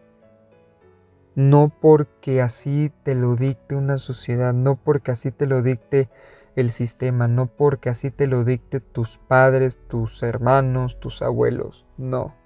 No 1.34 1.72
porque 1.80 2.42
así 2.42 2.92
te 3.04 3.14
lo 3.14 3.36
dicte 3.36 3.74
una 3.74 3.96
sociedad, 3.96 4.52
no 4.52 4.76
porque 4.76 5.12
así 5.12 5.30
te 5.30 5.46
lo 5.46 5.62
dicte 5.62 6.10
el 6.56 6.70
sistema, 6.70 7.28
no 7.28 7.46
porque 7.46 7.88
así 7.88 8.10
te 8.10 8.26
lo 8.26 8.44
dicte 8.44 8.80
tus 8.80 9.18
padres, 9.18 9.78
tus 9.88 10.22
hermanos, 10.22 11.00
tus 11.00 11.22
abuelos, 11.22 11.86
no. 11.96 12.45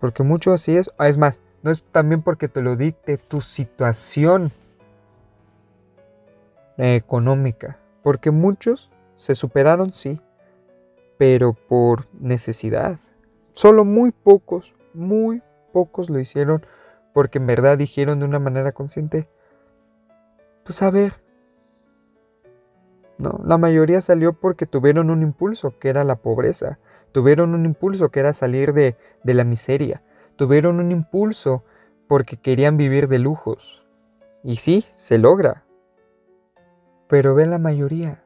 Porque 0.00 0.22
mucho 0.22 0.52
así 0.52 0.76
es. 0.76 0.90
Ah, 0.98 1.08
es 1.08 1.18
más, 1.18 1.42
no 1.62 1.70
es 1.70 1.84
también 1.84 2.22
porque 2.22 2.48
te 2.48 2.62
lo 2.62 2.76
dicte 2.76 3.18
tu 3.18 3.40
situación 3.40 4.50
económica. 6.78 7.78
Porque 8.02 8.30
muchos 8.30 8.90
se 9.14 9.34
superaron, 9.34 9.92
sí, 9.92 10.20
pero 11.18 11.52
por 11.52 12.08
necesidad. 12.18 12.98
Solo 13.52 13.84
muy 13.84 14.10
pocos, 14.10 14.74
muy 14.94 15.42
pocos 15.72 16.08
lo 16.08 16.18
hicieron 16.18 16.64
porque 17.12 17.38
en 17.38 17.46
verdad 17.46 17.76
dijeron 17.76 18.20
de 18.20 18.24
una 18.24 18.38
manera 18.38 18.72
consciente, 18.72 19.28
pues 20.64 20.80
a 20.82 20.90
ver, 20.90 21.12
no, 23.18 23.40
la 23.44 23.58
mayoría 23.58 24.00
salió 24.00 24.32
porque 24.32 24.64
tuvieron 24.64 25.10
un 25.10 25.22
impulso, 25.22 25.78
que 25.78 25.90
era 25.90 26.04
la 26.04 26.16
pobreza. 26.16 26.78
Tuvieron 27.12 27.54
un 27.54 27.64
impulso 27.64 28.10
que 28.10 28.20
era 28.20 28.32
salir 28.32 28.72
de, 28.72 28.96
de 29.24 29.34
la 29.34 29.44
miseria. 29.44 30.02
Tuvieron 30.36 30.78
un 30.80 30.92
impulso 30.92 31.64
porque 32.06 32.36
querían 32.36 32.76
vivir 32.76 33.08
de 33.08 33.18
lujos. 33.18 33.86
Y 34.42 34.56
sí, 34.56 34.84
se 34.94 35.18
logra. 35.18 35.64
Pero 37.08 37.34
ve 37.34 37.46
la 37.46 37.58
mayoría. 37.58 38.24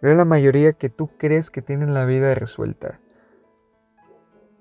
Ve 0.00 0.14
la 0.14 0.24
mayoría 0.24 0.72
que 0.72 0.88
tú 0.88 1.10
crees 1.18 1.50
que 1.50 1.62
tienen 1.62 1.92
la 1.92 2.06
vida 2.06 2.34
resuelta. 2.34 3.00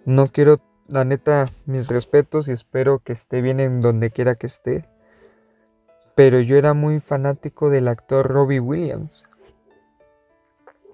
No 0.05 0.27
quiero, 0.27 0.57
la 0.87 1.05
neta, 1.05 1.51
mis 1.65 1.87
respetos 1.87 2.47
y 2.47 2.51
espero 2.51 2.99
que 2.99 3.13
esté 3.13 3.41
bien 3.41 3.59
en 3.59 3.79
donde 3.79 4.11
quiera 4.11 4.35
que 4.35 4.47
esté. 4.47 4.89
Pero 6.15 6.39
yo 6.39 6.57
era 6.57 6.73
muy 6.73 6.99
fanático 6.99 7.69
del 7.69 7.87
actor 7.87 8.27
Robbie 8.27 8.59
Williams. 8.59 9.29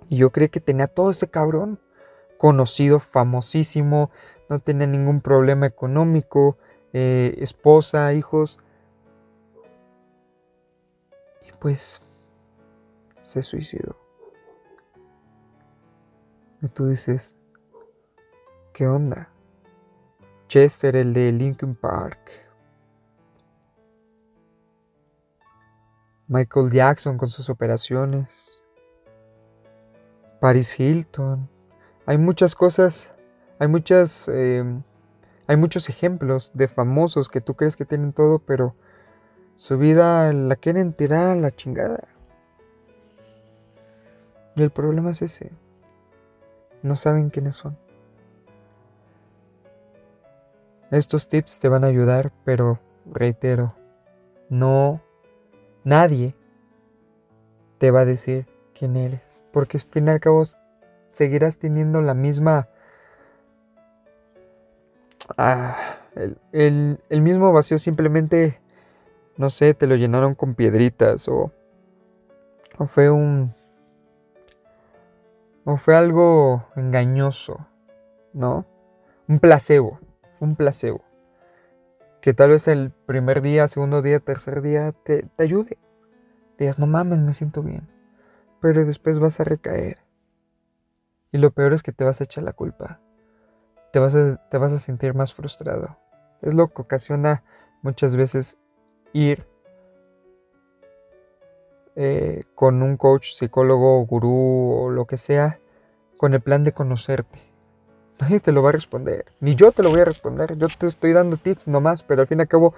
Y 0.09 0.17
yo 0.17 0.31
creí 0.31 0.49
que 0.49 0.59
tenía 0.59 0.87
todo 0.87 1.09
ese 1.11 1.29
cabrón 1.29 1.79
conocido, 2.45 2.99
famosísimo, 2.99 4.11
no 4.49 4.59
tenía 4.59 4.85
ningún 4.85 5.19
problema 5.19 5.65
económico, 5.65 6.59
eh, 6.93 7.33
esposa, 7.39 8.13
hijos. 8.13 8.59
Y 11.41 11.51
pues 11.59 12.03
se 13.21 13.41
suicidó. 13.41 13.97
Y 16.61 16.67
tú 16.67 16.85
dices, 16.85 17.33
¿qué 18.73 18.85
onda? 18.85 19.31
Chester, 20.47 20.95
el 20.97 21.13
de 21.13 21.31
Linkin 21.31 21.73
Park. 21.73 22.29
Michael 26.27 26.69
Jackson 26.69 27.17
con 27.17 27.29
sus 27.29 27.49
operaciones. 27.49 28.61
Paris 30.39 30.79
Hilton. 30.79 31.54
Hay 32.05 32.17
muchas 32.17 32.55
cosas, 32.55 33.11
hay 33.57 33.67
muchas, 33.67 34.27
em, 34.27 34.83
hay 35.47 35.57
muchos 35.57 35.89
ejemplos 35.89 36.51
de 36.53 36.67
famosos 36.67 37.29
que 37.29 37.41
tú 37.41 37.55
crees 37.55 37.75
que 37.75 37.85
tienen 37.85 38.13
todo, 38.13 38.39
pero 38.39 38.75
su 39.55 39.77
vida 39.77 40.31
la 40.33 40.55
quieren 40.55 40.93
tirar 40.93 41.31
a 41.31 41.35
la 41.35 41.51
chingada. 41.51 42.07
Y 44.55 44.61
el 44.61 44.69
problema 44.69 45.11
es 45.11 45.21
ese. 45.21 45.51
No 46.83 46.95
saben 46.95 47.29
quiénes 47.29 47.55
son. 47.55 47.77
Estos 50.91 51.27
tips 51.27 51.59
te 51.59 51.67
van 51.67 51.83
a 51.83 51.87
ayudar, 51.87 52.31
pero 52.43 52.79
reitero, 53.05 53.75
no, 54.49 55.01
nadie 55.83 56.35
te 57.79 57.89
va 57.89 58.01
a 58.01 58.05
decir 58.05 58.45
quién 58.77 58.95
eres, 58.95 59.21
porque 59.51 59.77
al 59.77 59.83
fin 59.83 60.07
y 60.07 60.11
al 60.11 60.19
cabo 60.19 60.43
seguirás 61.15 61.57
teniendo 61.57 62.01
la 62.01 62.13
misma, 62.13 62.67
ah, 65.37 65.77
el, 66.51 66.99
el 67.09 67.21
mismo 67.21 67.53
vacío, 67.53 67.77
simplemente, 67.77 68.59
no 69.37 69.49
sé, 69.49 69.73
te 69.73 69.87
lo 69.87 69.95
llenaron 69.95 70.35
con 70.35 70.55
piedritas 70.55 71.27
o, 71.27 71.51
o 72.77 72.85
fue 72.85 73.09
un, 73.09 73.53
o 75.63 75.77
fue 75.77 75.95
algo 75.95 76.65
engañoso, 76.75 77.65
¿no? 78.33 78.65
Un 79.27 79.39
placebo 79.39 79.99
fue 80.35 80.47
un 80.47 80.55
placebo. 80.55 81.01
Que 82.21 82.33
tal 82.33 82.49
vez 82.49 82.67
el 82.67 82.91
primer 82.91 83.41
día, 83.41 83.67
segundo 83.67 84.01
día, 84.01 84.19
tercer 84.19 84.61
día 84.61 84.91
te, 84.91 85.27
ayude. 85.37 85.77
Digas, 86.57 86.79
no 86.79 86.87
mames, 86.87 87.21
me 87.21 87.33
siento 87.33 87.61
bien. 87.61 87.87
Pero 88.61 88.83
después 88.85 89.19
vas 89.19 89.39
a 89.39 89.43
recaer. 89.43 90.04
Y 91.35 91.37
lo 91.37 91.51
peor 91.51 91.73
es 91.73 91.83
que 91.83 91.91
te 91.91 92.05
vas 92.05 92.21
a 92.21 92.23
echar 92.23 92.45
la 92.45 92.53
culpa. 92.53 93.01
Te 93.91 93.99
vas 93.99 94.15
a, 94.15 94.37
te 94.47 94.57
vas 94.57 94.71
a 94.71 94.79
sentir 94.79 95.13
más 95.13 95.33
frustrado. 95.33 95.97
Es 96.41 96.53
lo 96.53 96.69
que 96.69 96.81
ocasiona 96.81 97.43
muchas 97.81 98.15
veces 98.15 98.57
ir 99.11 99.45
eh, 101.97 102.43
con 102.55 102.81
un 102.81 102.95
coach, 102.95 103.33
psicólogo, 103.33 104.05
gurú 104.05 104.77
o 104.79 104.89
lo 104.89 105.07
que 105.07 105.17
sea, 105.17 105.59
con 106.15 106.33
el 106.33 106.39
plan 106.39 106.63
de 106.63 106.71
conocerte. 106.71 107.37
Nadie 108.21 108.39
te 108.39 108.53
lo 108.53 108.63
va 108.63 108.69
a 108.69 108.71
responder, 108.71 109.25
ni 109.41 109.55
yo 109.55 109.73
te 109.73 109.83
lo 109.83 109.89
voy 109.89 109.99
a 109.99 110.05
responder. 110.05 110.57
Yo 110.57 110.69
te 110.69 110.87
estoy 110.87 111.11
dando 111.11 111.35
tips 111.35 111.67
nomás, 111.67 112.01
pero 112.01 112.21
al 112.21 112.27
fin 112.27 112.39
y 112.39 112.43
al 112.43 112.47
cabo 112.47 112.73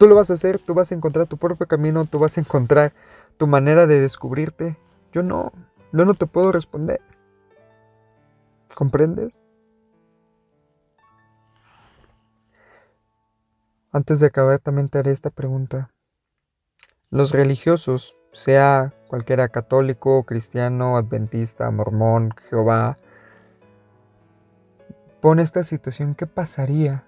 tú 0.00 0.08
lo 0.08 0.16
vas 0.16 0.30
a 0.30 0.32
hacer, 0.32 0.58
tú 0.58 0.74
vas 0.74 0.90
a 0.90 0.96
encontrar 0.96 1.28
tu 1.28 1.36
propio 1.36 1.68
camino, 1.68 2.04
tú 2.06 2.18
vas 2.18 2.38
a 2.38 2.40
encontrar 2.40 2.92
tu 3.36 3.46
manera 3.46 3.86
de 3.86 4.00
descubrirte. 4.00 4.76
Yo 5.12 5.22
no, 5.22 5.52
yo 5.92 6.04
no 6.04 6.14
te 6.14 6.26
puedo 6.26 6.50
responder. 6.50 7.00
¿Comprendes? 8.74 9.40
Antes 13.92 14.20
de 14.20 14.26
acabar 14.26 14.58
también 14.60 14.88
te 14.88 14.98
haré 14.98 15.10
esta 15.10 15.30
pregunta. 15.30 15.90
Los 17.10 17.32
religiosos, 17.32 18.14
sea 18.32 18.94
cualquiera 19.08 19.48
católico, 19.48 20.22
cristiano, 20.22 20.96
adventista, 20.96 21.70
mormón, 21.70 22.32
Jehová, 22.48 22.98
pone 25.20 25.42
esta 25.42 25.64
situación, 25.64 26.14
¿qué 26.14 26.26
pasaría 26.26 27.04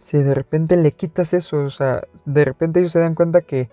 si 0.00 0.18
de 0.18 0.34
repente 0.34 0.76
le 0.76 0.92
quitas 0.92 1.32
eso? 1.32 1.64
O 1.64 1.70
sea, 1.70 2.02
de 2.26 2.44
repente 2.44 2.80
ellos 2.80 2.92
se 2.92 3.00
dan 3.00 3.14
cuenta 3.14 3.40
que, 3.40 3.70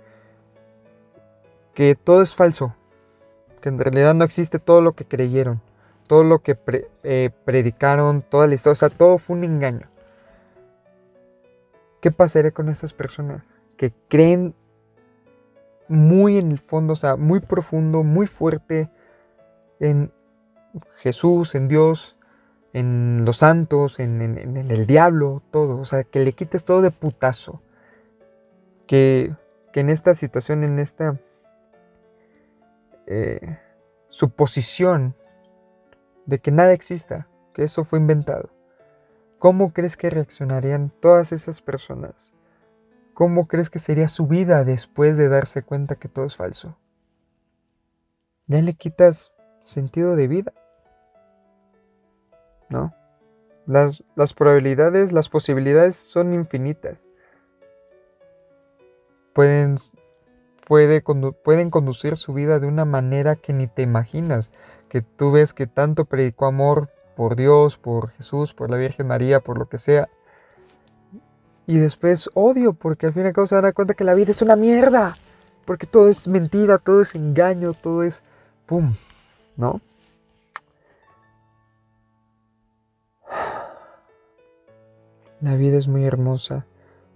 que 1.73 1.95
todo 1.95 2.21
es 2.21 2.33
falso, 2.33 2.73
que 3.61 3.69
en 3.69 3.79
realidad 3.79 4.13
no 4.13 4.23
existe 4.23 4.59
todo 4.59 4.81
lo 4.81 4.93
que 4.93 5.05
creyeron, 5.05 5.61
todo 6.07 6.23
lo 6.23 6.39
que 6.39 6.57
eh, 7.03 7.29
predicaron, 7.45 8.21
toda 8.21 8.47
la 8.47 8.55
historia, 8.55 8.73
o 8.73 8.75
sea, 8.75 8.89
todo 8.89 9.17
fue 9.17 9.37
un 9.37 9.43
engaño. 9.43 9.89
¿Qué 12.01 12.11
pasaría 12.11 12.51
con 12.51 12.69
estas 12.69 12.93
personas 12.93 13.43
que 13.77 13.93
creen 14.09 14.55
muy 15.87 16.37
en 16.37 16.51
el 16.51 16.59
fondo, 16.59 16.93
o 16.93 16.95
sea, 16.95 17.15
muy 17.15 17.39
profundo, 17.39 18.03
muy 18.03 18.27
fuerte 18.27 18.89
en 19.79 20.11
Jesús, 20.97 21.55
en 21.55 21.67
Dios, 21.67 22.17
en 22.73 23.25
los 23.25 23.37
santos, 23.37 23.99
en, 23.99 24.21
el 24.21 24.87
diablo, 24.87 25.43
todo. 25.51 25.77
O 25.77 25.85
sea, 25.85 26.03
que 26.03 26.19
le 26.19 26.33
quites 26.33 26.63
todo 26.63 26.81
de 26.81 26.91
putazo. 26.91 27.61
Que, 28.87 29.35
en 29.73 29.89
esta 29.89 30.13
situación, 30.13 30.63
en 30.63 30.79
esta 30.79 31.19
eh, 33.07 33.59
suposición 34.09 35.15
de 36.25 36.39
que 36.39 36.51
nada 36.51 36.73
exista, 36.73 37.27
que 37.53 37.63
eso 37.63 37.83
fue 37.83 37.99
inventado. 37.99 38.49
¿Cómo 39.39 39.73
crees 39.73 39.97
que 39.97 40.09
reaccionarían 40.09 40.89
todas 41.01 41.31
esas 41.31 41.61
personas? 41.61 42.33
¿Cómo 43.13 43.47
crees 43.47 43.69
que 43.69 43.79
sería 43.79 44.07
su 44.07 44.27
vida 44.27 44.63
después 44.63 45.17
de 45.17 45.29
darse 45.29 45.63
cuenta 45.63 45.95
que 45.95 46.07
todo 46.07 46.25
es 46.25 46.35
falso? 46.35 46.77
Ya 48.47 48.61
le 48.61 48.73
quitas 48.73 49.31
sentido 49.61 50.15
de 50.15 50.27
vida. 50.27 50.53
¿no? 52.69 52.93
Las, 53.65 54.33
probabilidades, 54.33 55.11
las 55.13 55.29
posibilidades 55.29 55.95
son 55.95 56.33
infinitas. 56.33 57.07
Pueden, 59.33 59.77
pueden 61.43 61.69
conducir 61.69 62.17
su 62.17 62.33
vida 62.33 62.59
de 62.59 62.67
una 62.67 62.85
manera 62.85 63.35
que 63.35 63.53
ni 63.53 63.67
te 63.67 63.81
imaginas. 63.81 64.51
Que 64.93 65.01
tú 65.01 65.31
ves 65.31 65.55
que 65.55 65.65
tanto 65.65 66.05
predicó 66.05 66.45
amor 66.45 66.91
por 67.15 67.35
Dios, 67.35 67.79
por 67.79 68.11
Jesús, 68.11 68.53
por 68.53 68.69
la 68.69 68.77
Virgen 68.77 69.07
María, 69.07 69.39
por 69.39 69.57
lo 69.57 69.67
que 69.67 69.79
sea. 69.79 70.07
Y 71.65 71.79
después 71.79 72.29
odio, 72.35 72.73
porque 72.73 73.07
al 73.07 73.13
fin 73.13 73.23
y 73.23 73.25
al 73.25 73.33
cabo 73.33 73.47
se 73.47 73.59
dan 73.59 73.73
cuenta 73.73 73.95
que 73.95 74.03
la 74.03 74.13
vida 74.13 74.29
es 74.29 74.43
una 74.43 74.55
mierda. 74.55 75.17
Porque 75.65 75.87
todo 75.87 76.09
es 76.09 76.27
mentira, 76.27 76.77
todo 76.77 77.01
es 77.01 77.15
engaño, 77.15 77.73
todo 77.73 78.03
es... 78.03 78.21
¡Pum! 78.67 78.93
¿No? 79.57 79.81
La 85.41 85.55
vida 85.55 85.79
es 85.79 85.87
muy 85.87 86.05
hermosa 86.05 86.67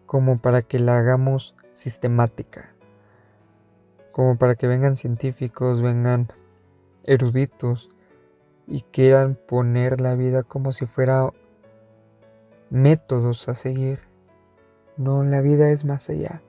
como 0.08 0.40
para 0.40 0.64
que 0.64 0.80
la 0.80 0.98
hagamos 0.98 1.54
sistemática, 1.74 2.74
como 4.12 4.40
para 4.40 4.56
que 4.56 4.66
vengan 4.66 4.96
científicos, 4.96 5.84
vengan 5.84 6.32
eruditos 7.08 7.90
y 8.68 8.82
quieran 8.84 9.36
poner 9.48 10.02
la 10.02 10.16
vida 10.16 10.44
como 10.44 10.72
si 10.72 10.86
fuera 10.86 11.32
métodos 12.70 13.50
a 13.50 13.56
seguir. 13.56 14.00
No, 14.98 15.24
la 15.24 15.42
vida 15.42 15.72
es 15.72 15.86
más 15.86 16.10
allá 16.10 16.42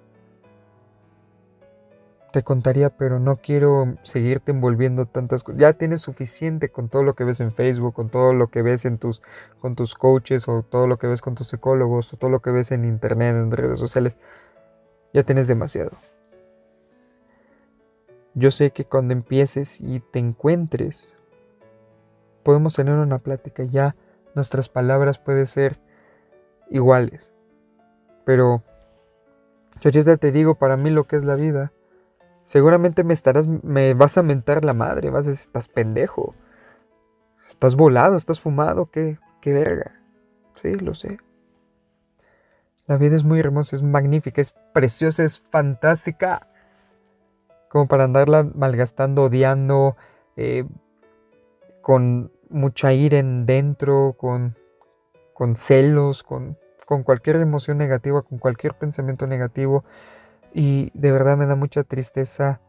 te 2.33 2.43
contaría, 2.43 2.91
pero 2.91 3.19
no 3.19 3.37
quiero 3.37 3.97
seguirte 4.03 4.53
envolviendo 4.53 5.07
tantas 5.07 5.43
cosas. 5.43 5.61
Ya 5.61 5.73
tienes 5.73 6.03
suficiente 6.03 6.69
con 6.69 6.89
todo 6.89 7.03
lo 7.03 7.15
que 7.15 7.25
ves 7.25 7.41
en 7.41 7.53
Facebook, 7.53 7.95
con 7.95 8.11
todo 8.11 8.35
lo 8.35 8.49
que 8.49 8.63
ves 8.63 8.85
en 8.85 8.99
tus, 8.99 9.23
con 9.61 9.75
tus 9.75 9.95
coaches, 9.95 10.49
o 10.49 10.63
todo 10.63 10.87
lo 10.87 10.99
que 10.99 11.07
ves 11.07 11.21
con 11.21 11.35
tus 11.35 11.49
psicólogos, 11.49 12.13
o 12.13 12.17
todo 12.17 12.31
lo 12.31 12.41
que 12.41 12.51
ves 12.51 12.71
en 12.71 12.85
internet, 12.85 13.35
en 13.37 13.51
redes 13.51 13.79
sociales. 13.79 14.19
Ya 15.13 15.23
tienes 15.23 15.49
demasiado. 15.49 15.93
Yo 18.39 18.51
sé 18.51 18.71
que 18.71 18.85
cuando 18.85 19.13
empieces 19.13 19.81
y 19.81 20.01
te 20.01 20.19
encuentres, 20.19 21.15
podemos 22.43 22.75
tener 22.75 22.95
una 22.95 23.19
plática. 23.19 23.65
Ya 23.65 23.97
nuestras 24.35 24.69
palabras 24.69 25.19
pueden 25.19 25.47
ser 25.47 25.81
iguales. 26.71 27.33
Pero 28.25 28.63
yo 29.81 29.91
ya 29.91 30.17
te 30.17 30.33
digo 30.33 30.55
para 30.55 30.77
mí 30.77 30.91
lo 30.91 31.07
que 31.07 31.17
es 31.17 31.25
la 31.25 31.35
vida 31.35 31.73
Seguramente 32.49 33.05
me 33.05 33.13
estarás, 33.13 33.47
me 33.47 33.93
vas 33.93 34.17
a 34.17 34.23
mentar 34.23 34.65
la 34.65 34.73
madre, 34.73 35.11
vas 35.11 35.27
a 35.27 35.31
decir, 35.31 35.49
estás 35.49 35.69
pendejo. 35.69 36.35
Estás 37.47 37.77
volado, 37.77 38.17
estás 38.17 38.41
fumado, 38.41 38.91
qué, 38.91 39.19
qué 39.43 39.53
verga. 39.53 40.01
Sí, 40.55 40.77
lo 40.77 40.95
sé. 40.95 41.19
La 42.87 42.97
vida 42.97 43.17
es 43.17 43.25
muy 43.25 43.39
hermosa, 43.39 43.77
es 43.77 43.83
magnífica, 43.83 44.41
es 44.41 44.55
preciosa, 44.73 45.25
es 45.25 45.41
fantástica. 45.51 46.49
Como 47.69 47.87
para 47.87 48.05
andarla 48.05 48.49
malgastando, 48.55 49.25
odiando, 49.25 49.97
eh, 50.37 50.65
con 51.83 52.33
mucha 52.49 52.93
ira 52.93 53.19
en 53.19 53.47
dentro, 53.47 54.15
con, 54.19 54.57
con 55.35 55.55
celos, 55.55 56.23
con, 56.23 56.59
con 56.87 57.03
cualquier 57.03 57.37
emoción 57.37 57.79
negativa, 57.79 58.23
con 58.23 58.39
cualquier 58.39 58.75
pensamiento 58.75 59.27
negativo. 59.27 59.85
Y 60.55 60.91
de 60.95 61.13
verdad 61.13 61.37
me 61.37 61.47
da 61.47 61.57
mucha 61.57 61.85
tristeza 61.85 62.61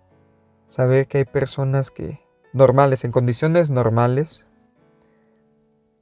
saber 0.68 1.08
que 1.08 1.20
hay 1.20 1.26
personas 1.26 1.92
que 1.92 2.20
normales, 2.54 3.06
en 3.06 3.12
condiciones 3.12 3.70
normales, 3.70 4.46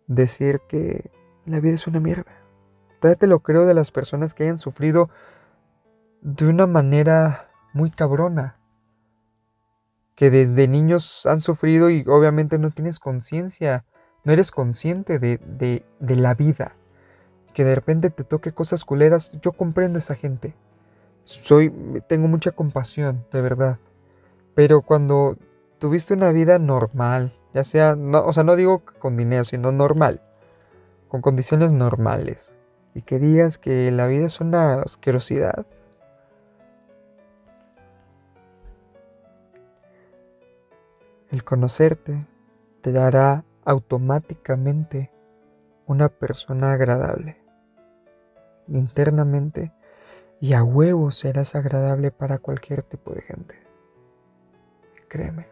decir 0.07 0.61
que 0.67 1.11
la 1.45 1.59
vida 1.59 1.75
es 1.75 1.87
una 1.87 1.99
mierda. 1.99 2.31
Todavía 2.99 3.19
te 3.19 3.27
lo 3.27 3.39
creo 3.41 3.65
de 3.65 3.73
las 3.73 3.91
personas 3.91 4.33
que 4.33 4.43
hayan 4.43 4.57
sufrido 4.57 5.09
de 6.21 6.47
una 6.47 6.65
manera 6.65 7.49
muy 7.73 7.91
cabrona. 7.91 8.56
Que 10.17 10.29
desde 10.29 10.67
niños 10.67 11.25
han 11.25 11.39
sufrido 11.39 11.89
y 11.89 12.03
obviamente 12.05 12.59
no 12.59 12.71
tienes 12.71 12.99
conciencia, 12.99 13.85
no 14.25 14.33
eres 14.33 14.51
consciente 14.51 15.19
de, 15.19 15.37
de, 15.45 15.85
de 16.01 16.15
la 16.17 16.33
vida. 16.33 16.75
Que 17.53 17.63
de 17.63 17.75
repente 17.75 18.09
te 18.09 18.25
toque 18.25 18.51
cosas 18.51 18.83
culeras, 18.83 19.31
yo 19.41 19.53
comprendo 19.53 19.97
a 19.97 20.01
esa 20.01 20.15
gente. 20.15 20.53
Soy, 21.23 21.71
tengo 22.09 22.27
mucha 22.27 22.51
compasión, 22.51 23.25
de 23.31 23.41
verdad. 23.41 23.79
Pero 24.55 24.81
cuando 24.81 25.37
tuviste 25.77 26.13
una 26.15 26.31
vida 26.31 26.59
normal, 26.59 27.33
ya 27.53 27.63
sea, 27.63 27.95
no, 27.95 28.23
o 28.23 28.33
sea, 28.33 28.43
no 28.43 28.55
digo 28.55 28.83
con 28.99 29.17
dinero, 29.17 29.43
sino 29.43 29.71
normal, 29.71 30.21
con 31.07 31.21
condiciones 31.21 31.71
normales, 31.71 32.53
y 32.93 33.03
que 33.03 33.19
digas 33.19 33.57
que 33.57 33.91
la 33.91 34.07
vida 34.07 34.25
es 34.25 34.41
una 34.41 34.81
asquerosidad. 34.81 35.67
El 41.29 41.43
conocerte 41.43 42.25
te 42.81 42.93
dará 42.93 43.43
automáticamente 43.65 45.11
una 45.85 46.07
persona 46.07 46.71
agradable. 46.71 47.37
Internamente 48.69 49.73
y 50.39 50.53
a 50.53 50.63
huevo 50.63 51.11
serás 51.11 51.55
agradable 51.55 52.11
para 52.11 52.37
cualquier 52.37 52.81
tipo 52.83 53.13
de 53.13 53.21
gente. 53.21 53.55
Créeme. 55.09 55.47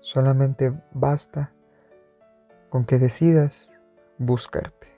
Solamente 0.00 0.72
basta 0.92 1.52
con 2.70 2.84
que 2.84 2.98
decidas 2.98 3.72
buscarte. 4.18 4.88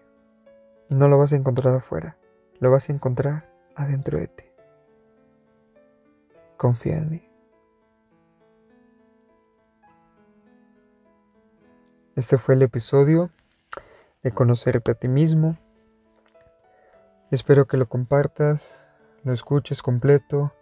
Y 0.89 0.95
no 0.95 1.09
lo 1.09 1.19
vas 1.19 1.35
a 1.35 1.37
encontrar 1.37 1.75
afuera, 1.75 2.17
lo 2.59 2.71
vas 2.71 2.89
a 2.89 2.93
encontrar 2.93 3.51
adentro 3.75 4.19
de 4.19 4.29
ti. 4.29 4.45
Confía 6.57 6.97
en 6.97 7.11
mí. 7.11 7.28
Este 12.19 12.37
fue 12.37 12.57
el 12.57 12.63
episodio 12.63 13.31
de 14.25 14.33
conocerte 14.33 14.91
a 14.91 14.95
ti 14.95 15.07
mismo. 15.07 15.57
Espero 17.31 17.69
que 17.69 17.77
lo 17.77 17.89
compartas, 17.89 18.77
lo 19.23 19.33
escuches 19.33 19.83
completo 19.83 20.53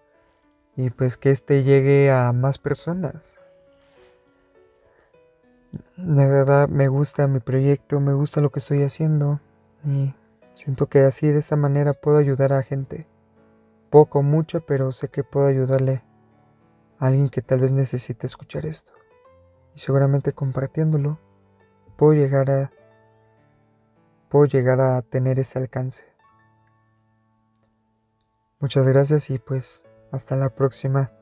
y 0.76 0.90
pues 0.90 1.16
que 1.16 1.30
este 1.30 1.62
llegue 1.62 2.10
a 2.10 2.30
más 2.34 2.58
personas. 2.58 3.32
De 5.96 6.28
verdad 6.28 6.68
me 6.68 6.88
gusta 6.88 7.26
mi 7.26 7.40
proyecto, 7.40 8.00
me 8.00 8.12
gusta 8.12 8.42
lo 8.42 8.50
que 8.52 8.58
estoy 8.58 8.82
haciendo 8.82 9.40
y 9.82 10.14
siento 10.56 10.90
que 10.90 11.00
así 11.04 11.26
de 11.28 11.38
esa 11.38 11.56
manera 11.56 11.94
puedo 11.94 12.18
ayudar 12.18 12.52
a 12.52 12.62
gente. 12.62 13.06
Poco, 13.88 14.22
mucho, 14.22 14.60
pero 14.60 14.92
sé 14.92 15.08
que 15.08 15.24
puedo 15.24 15.46
ayudarle 15.46 16.04
a 16.98 17.06
alguien 17.06 17.30
que 17.30 17.40
tal 17.40 17.60
vez 17.60 17.72
necesite 17.72 18.26
escuchar 18.26 18.66
esto. 18.66 18.92
Y 19.74 19.78
seguramente 19.78 20.34
compartiéndolo 20.34 21.18
puedo 21.96 22.12
llegar 22.12 22.50
a 22.50 22.70
puedo 24.28 24.44
llegar 24.46 24.80
a 24.80 25.02
tener 25.02 25.38
ese 25.38 25.58
alcance. 25.58 26.04
Muchas 28.60 28.86
gracias 28.86 29.30
y 29.30 29.38
pues 29.38 29.84
hasta 30.12 30.36
la 30.36 30.50
próxima. 30.50 31.15